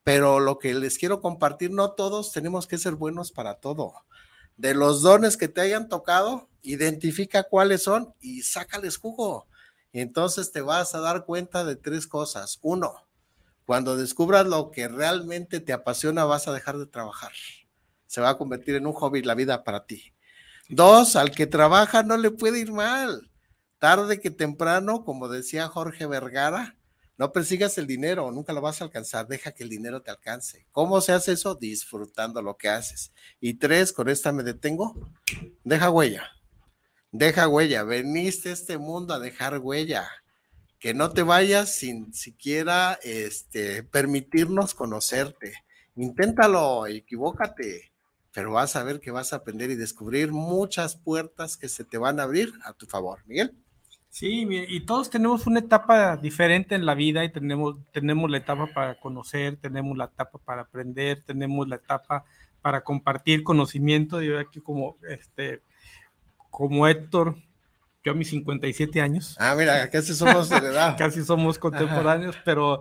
[0.02, 3.92] Pero lo que les quiero compartir, no todos tenemos que ser buenos para todo.
[4.56, 9.46] De los dones que te hayan tocado, identifica cuáles son y sácales jugo
[9.92, 12.58] Y entonces te vas a dar cuenta de tres cosas.
[12.62, 13.06] Uno,
[13.66, 17.32] cuando descubras lo que realmente te apasiona, vas a dejar de trabajar.
[18.06, 20.12] Se va a convertir en un hobby la vida para ti.
[20.68, 23.30] Dos, al que trabaja no le puede ir mal.
[23.78, 26.76] Tarde que temprano, como decía Jorge Vergara,
[27.20, 30.66] no persigas el dinero, nunca lo vas a alcanzar, deja que el dinero te alcance.
[30.72, 31.54] ¿Cómo se hace eso?
[31.54, 33.12] Disfrutando lo que haces.
[33.40, 34.94] Y tres, con esta me detengo,
[35.62, 36.30] deja huella.
[37.12, 40.08] Deja huella, veniste a este mundo a dejar huella.
[40.78, 45.52] Que no te vayas sin siquiera este, permitirnos conocerte.
[45.96, 47.90] Inténtalo, equivócate,
[48.32, 51.98] pero vas a ver que vas a aprender y descubrir muchas puertas que se te
[51.98, 53.20] van a abrir a tu favor.
[53.26, 53.54] Miguel.
[54.08, 58.66] Sí, y todos tenemos una etapa diferente en la vida y tenemos, tenemos la etapa
[58.74, 62.24] para conocer, tenemos la etapa para aprender, tenemos la etapa
[62.60, 64.20] para compartir conocimiento.
[64.20, 65.62] Yo aquí como este
[66.50, 67.36] como Héctor,
[68.04, 69.36] yo a mis 57 años.
[69.38, 70.96] Ah, mira, casi somos de edad.
[70.96, 72.80] casi somos contemporáneos, pero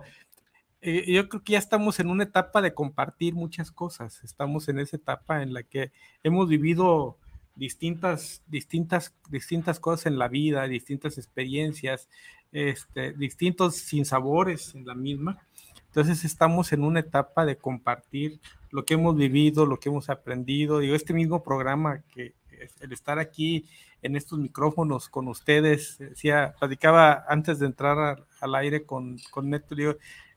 [0.80, 4.22] eh, yo creo que ya estamos en una etapa de compartir muchas cosas.
[4.24, 5.92] Estamos en esa etapa en la que
[6.22, 7.18] hemos vivido
[7.54, 12.08] distintas, distintas, distintas cosas en la vida, distintas experiencias,
[12.52, 15.38] este, distintos sinsabores en la misma.
[15.86, 18.40] Entonces estamos en una etapa de compartir
[18.70, 20.78] lo que hemos vivido, lo que hemos aprendido.
[20.78, 22.34] Digo, este mismo programa que,
[22.80, 23.66] el estar aquí
[24.02, 25.98] en estos micrófonos con ustedes.
[25.98, 29.74] Decía, platicaba antes de entrar al aire con, con Neto,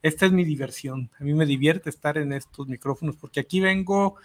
[0.02, 1.10] esta es mi diversión.
[1.18, 4.16] A mí me divierte estar en estos micrófonos porque aquí vengo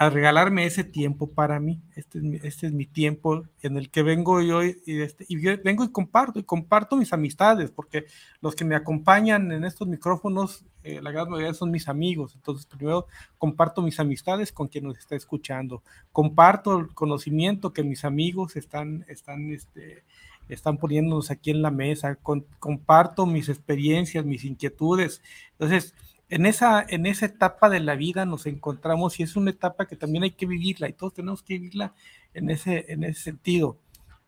[0.00, 1.78] a regalarme ese tiempo para mí.
[1.94, 5.36] Este es mi, este es mi tiempo en el que vengo yo y, este, y
[5.36, 8.06] vengo y comparto, y comparto mis amistades, porque
[8.40, 12.34] los que me acompañan en estos micrófonos, eh, la gran mayoría son mis amigos.
[12.34, 15.82] Entonces, primero comparto mis amistades con quien nos está escuchando.
[16.12, 20.02] Comparto el conocimiento que mis amigos están, están, este,
[20.48, 22.16] están poniéndonos aquí en la mesa.
[22.58, 25.20] comparto mis experiencias, mis inquietudes.
[25.58, 25.94] Entonces,
[26.30, 29.96] en esa, en esa etapa de la vida nos encontramos y es una etapa que
[29.96, 31.92] también hay que vivirla y todos tenemos que vivirla
[32.34, 33.78] en ese, en ese sentido.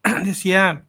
[0.25, 0.85] Decía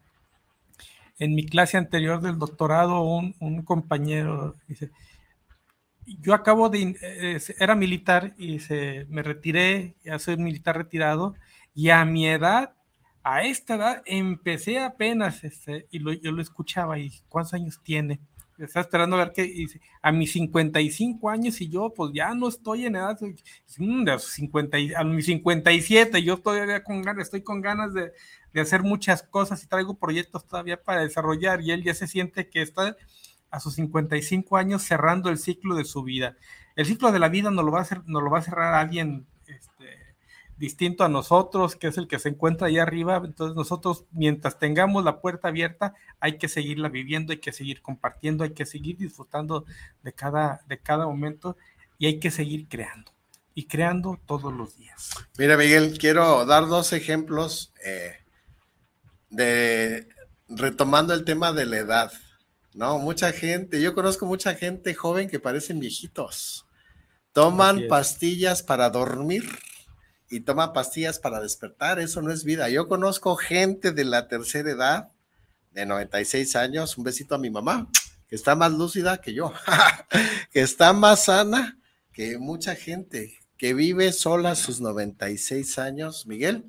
[1.20, 4.89] en mi clase anterior del doctorado un, compañero, dice,
[6.05, 11.36] yo acabo de, eh, era militar y se, me retiré, ya soy militar retirado,
[11.76, 12.74] y a mi edad,
[13.24, 18.20] a esta edad, empecé apenas, este, y yo lo escuchaba, y ¿cuántos años tiene?
[18.58, 19.68] Está esperando a ver qué
[20.01, 23.20] a mis 55 años y yo pues ya no estoy en edad
[23.78, 28.12] mm, de 50, a mis 57 yo todavía con ganas estoy con ganas de,
[28.54, 32.49] de, hacer muchas cosas y traigo proyectos todavía para desarrollar y él ya se siente
[32.49, 32.95] que está
[33.49, 36.36] a sus 55 años cerrando el ciclo de su vida.
[36.76, 38.74] El ciclo de la vida no lo va a hacer no lo va a cerrar
[38.74, 39.28] alguien
[40.64, 43.22] distinto a nosotros, que es el que se encuentra ahí arriba.
[43.26, 48.45] Entonces nosotros, mientras tengamos la puerta abierta, hay que seguirla viviendo, hay que seguir compartiendo,
[48.45, 49.66] hay que seguir disfrutando
[50.03, 51.57] de cada, de cada momento
[51.97, 53.11] y hay que seguir creando
[53.53, 55.09] y creando todos los días.
[55.38, 58.14] Mira, Miguel, quiero dar dos ejemplos eh,
[59.30, 60.07] de
[60.47, 62.14] retomando el tema de la edad.
[62.74, 66.66] No, mucha gente, yo conozco mucha gente joven que parecen viejitos.
[67.34, 69.43] Toman pastillas para dormir
[70.30, 72.69] y toma pastillas para despertar, eso no es vida.
[72.69, 75.09] Yo conozco gente de la tercera edad,
[75.71, 77.89] de 96 años, un besito a mi mamá,
[78.28, 79.53] que está más lúcida que yo,
[80.51, 81.78] que está más sana
[82.13, 86.65] que mucha gente que vive sola sus 96 años, Miguel,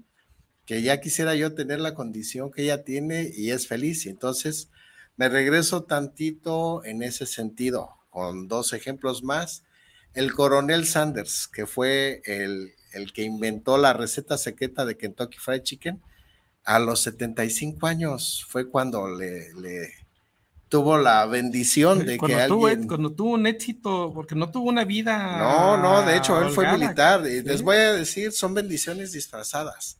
[0.66, 4.06] que ya quisiera yo tener la condición que ella tiene y es feliz.
[4.06, 4.70] Entonces
[5.16, 9.64] me regreso tantito en ese sentido, con dos ejemplos más.
[10.14, 15.62] El coronel Sanders, que fue el el que inventó la receta secreta de Kentucky Fried
[15.62, 16.02] Chicken,
[16.64, 19.50] a los 75 años fue cuando le,
[20.68, 22.86] tuvo la bendición de que alguien...
[22.86, 25.38] cuando tuvo un éxito, porque no tuvo una vida...
[25.38, 27.26] No, no, de hecho, él fue militar.
[27.26, 29.98] Y les voy a decir, son bendiciones disfrazadas.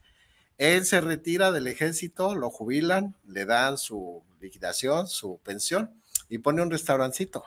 [0.57, 5.91] Él se retira del ejército, lo jubilan, le dan su liquidación, su pensión,
[6.29, 7.45] y pone un restaurancito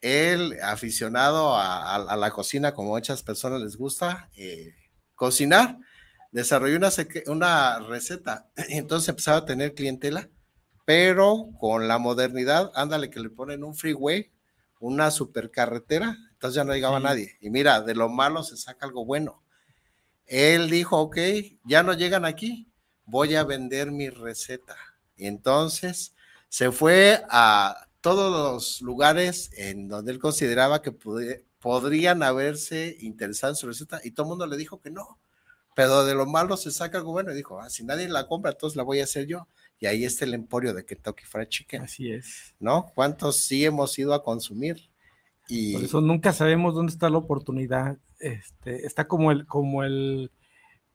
[0.00, 4.74] él, aficionado a, la cocina, como muchas personas les gusta eh,
[5.14, 5.78] cocinar,
[6.32, 6.90] desarrolló una,
[7.26, 8.48] una receta.
[8.68, 10.28] Entonces empezaba a tener clientela,
[10.84, 14.32] pero con la modernidad, ándale que le ponen un freeway,
[14.78, 17.36] una supercarretera, entonces ya no llegaba nadie.
[17.40, 19.42] Y mira, de lo malo se saca algo bueno.
[20.26, 21.18] Él dijo, ok,
[21.64, 22.70] ya no llegan aquí,
[23.04, 24.76] voy a vender mi receta.
[25.16, 26.14] Y entonces
[26.48, 30.94] se fue a todos los lugares en donde él consideraba que
[31.58, 35.18] podrían haberse interesado en su receta y todo el mundo le dijo que no,
[35.74, 38.52] pero de lo malo se saca algo bueno y dijo, ah, si nadie la compra,
[38.52, 39.48] entonces la voy a hacer yo.
[39.80, 41.82] Y ahí está el emporio de Kentucky Fried Chicken.
[41.82, 42.54] Así es.
[42.60, 42.86] ¿No?
[42.94, 44.88] ¿Cuántos sí hemos ido a consumir?
[45.48, 45.72] Y...
[45.72, 47.98] Por eso nunca sabemos dónde está la oportunidad.
[48.20, 50.30] Este, está como el, como el,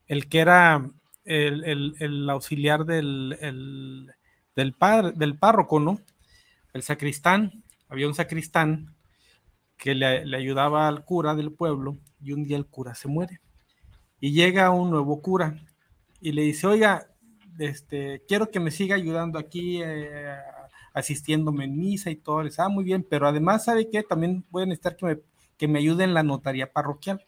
[0.08, 0.90] el que era
[1.26, 3.36] el, el, auxiliar del,
[4.56, 6.00] del, padre, del párroco, ¿no?
[6.74, 7.64] El sacristán.
[7.90, 8.96] Había un sacristán
[9.78, 13.42] que le, ayudaba al cura del pueblo y un día el cura se muere.
[14.20, 15.56] Y llega un nuevo cura
[16.22, 17.08] y le dice, oiga,
[17.58, 20.36] este, quiero que me siga ayudando aquí, eh,
[20.94, 22.44] asistiéndome en misa y todo.
[22.44, 24.04] Le dice, ah, muy bien, pero además, ¿sabe qué?
[24.04, 25.20] También voy a necesitar que me,
[25.58, 27.26] que me ayude en la notaría parroquial.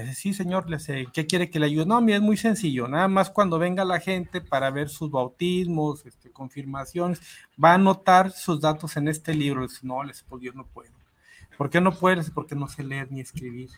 [0.00, 0.66] Y dice, sí, señor,
[1.12, 1.86] ¿qué quiere que le ayude?
[1.86, 6.04] No, mira, es muy sencillo, nada más cuando venga la gente para ver sus bautismos,
[6.06, 7.20] este, confirmaciones,
[7.62, 9.62] va a anotar sus datos en este libro.
[9.62, 10.92] Dice, no, les pues yo no puedo.
[11.56, 12.30] ¿Por qué no puedes?
[12.30, 13.70] Porque no sé leer ni escribir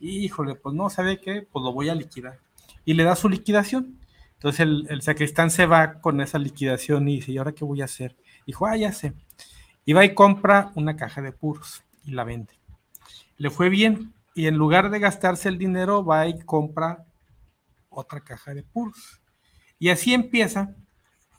[0.00, 1.42] híjole, pues no, ¿sabe qué?
[1.42, 2.38] Pues lo voy a liquidar.
[2.84, 3.98] Y le da su liquidación.
[4.34, 7.86] Entonces el, sacristán se va con esa liquidación y dice, ¿y ahora qué voy a
[7.86, 8.14] hacer?
[8.46, 9.14] Dijo, ah, ya sé.
[9.86, 12.52] Y va y compra una caja de puros y la vende.
[13.38, 17.06] Le fue bien y en lugar de gastarse el dinero, va y compra
[17.88, 19.22] otra caja de puros.
[19.78, 20.74] Y así empieza,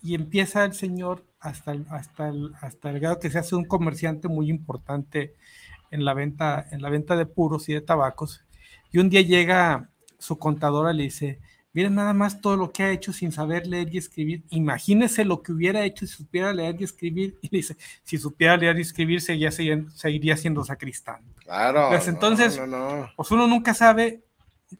[0.01, 2.31] y empieza el señor hasta el, hasta
[2.61, 5.35] hasta el grado que se hace un comerciante muy importante
[5.91, 8.45] en la venta, en la venta de puros y de tabacos.
[8.91, 11.39] Y un día llega su contadora y le dice,
[11.75, 14.43] miren nada más todo lo que ha hecho sin saber leer y escribir.
[14.49, 17.37] Imagínese lo que hubiera hecho si supiera leer y escribir.
[17.41, 21.21] Y dice, si supiera leer y escribir, seguiría, seguiría siendo sacristán.
[21.43, 21.89] Claro.
[21.89, 22.57] Pues entonces,
[23.17, 24.23] pues uno nunca sabe,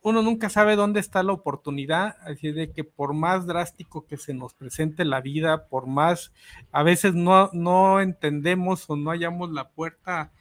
[0.01, 4.33] uno nunca sabe dónde está la oportunidad, así de que por más drástico que se
[4.33, 6.31] nos presente la vida, por más,
[6.71, 10.31] a veces no, no entendemos o no hallamos la puerta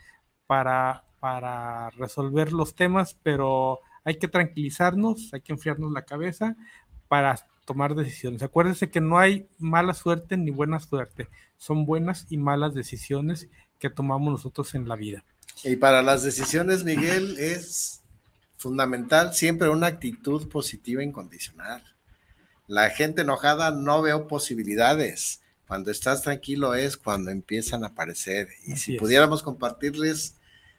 [0.46, 6.57] para, para resolver los temas, pero hay que tranquilizarnos, hay que enfriarnos la cabeza
[7.09, 8.42] para tomar decisiones.
[8.42, 13.48] Acuérdense que no hay mala suerte ni buena suerte, son buenas y malas decisiones
[13.78, 15.24] que tomamos nosotros en la vida.
[15.62, 18.02] Y para las decisiones, Miguel, es
[18.57, 21.82] fundamental siempre una actitud positiva e incondicional.
[22.66, 25.40] La gente enojada no veo posibilidades.
[25.66, 28.48] Cuando estás tranquilo es cuando empiezan a aparecer.
[28.66, 30.36] Y si pudiéramos compartirles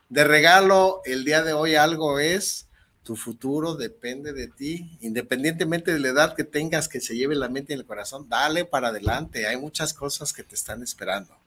[0.09, 2.64] de regalo el día de hoy algo es,
[3.05, 7.49] tu futuro depende de ti, independientemente de la edad que tengas que se lleve la
[7.49, 11.37] mente y el corazón, dale para adelante, hay muchas cosas que te están esperando.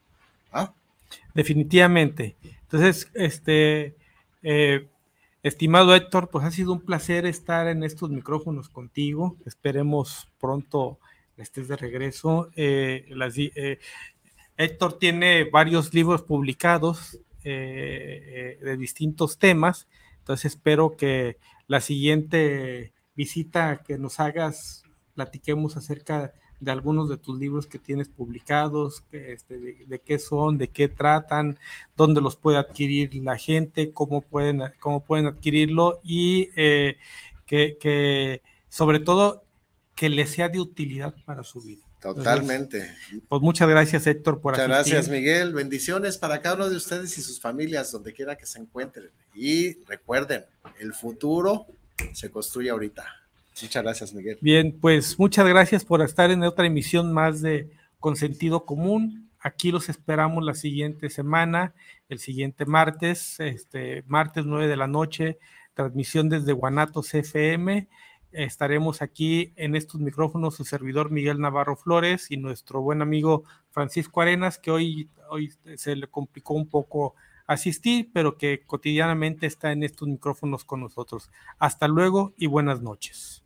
[1.33, 2.37] Definitivamente.
[2.61, 3.93] Entonces, este,
[4.41, 4.87] eh,
[5.43, 9.35] estimado Héctor, pues ha sido un placer estar en estos micrófonos contigo.
[9.45, 10.97] Esperemos pronto
[11.35, 12.49] estés de regreso.
[12.55, 13.05] Eh,
[13.55, 13.79] eh,
[14.55, 19.87] Héctor tiene varios libros publicados de distintos temas,
[20.29, 24.83] entonces espero que la siguiente visita que nos hagas
[25.15, 30.67] platiquemos acerca de algunos de tus libros que tienes publicados, este, de, qué son, de
[30.67, 31.57] qué tratan,
[31.97, 36.49] dónde los puede adquirir la gente, cómo pueden, cómo pueden adquirirlo y
[37.47, 39.41] que, que sobre todo
[39.95, 41.88] que les sea de utilidad para su vida.
[41.99, 42.95] Totalmente.
[43.27, 45.53] pues muchas gracias, Héctor, por Muchas gracias, Miguel.
[45.53, 49.09] Bendiciones para cada uno de ustedes y sus familias, donde quiera que se encuentren.
[49.35, 50.45] Y recuerden,
[50.79, 51.67] el futuro
[52.13, 53.05] se construye ahorita.
[53.61, 54.37] Muchas gracias, Miguel.
[54.39, 57.69] Bien, pues muchas gracias por estar en otra emisión más de
[57.99, 59.29] Con Sentido Común.
[59.41, 61.73] Aquí los esperamos la siguiente semana,
[62.07, 65.37] el siguiente martes, este martes 9 de la noche,
[65.73, 67.87] transmisión desde Guanatos FM
[68.31, 74.21] estaremos aquí en estos micrófonos su servidor Miguel Navarro Flores y nuestro buen amigo Francisco
[74.21, 77.15] Arenas, que hoy, hoy se le complicó un poco
[77.47, 81.31] asistir, pero que cotidianamente está en estos micrófonos con nosotros.
[81.57, 83.43] Hasta luego y buenas noches.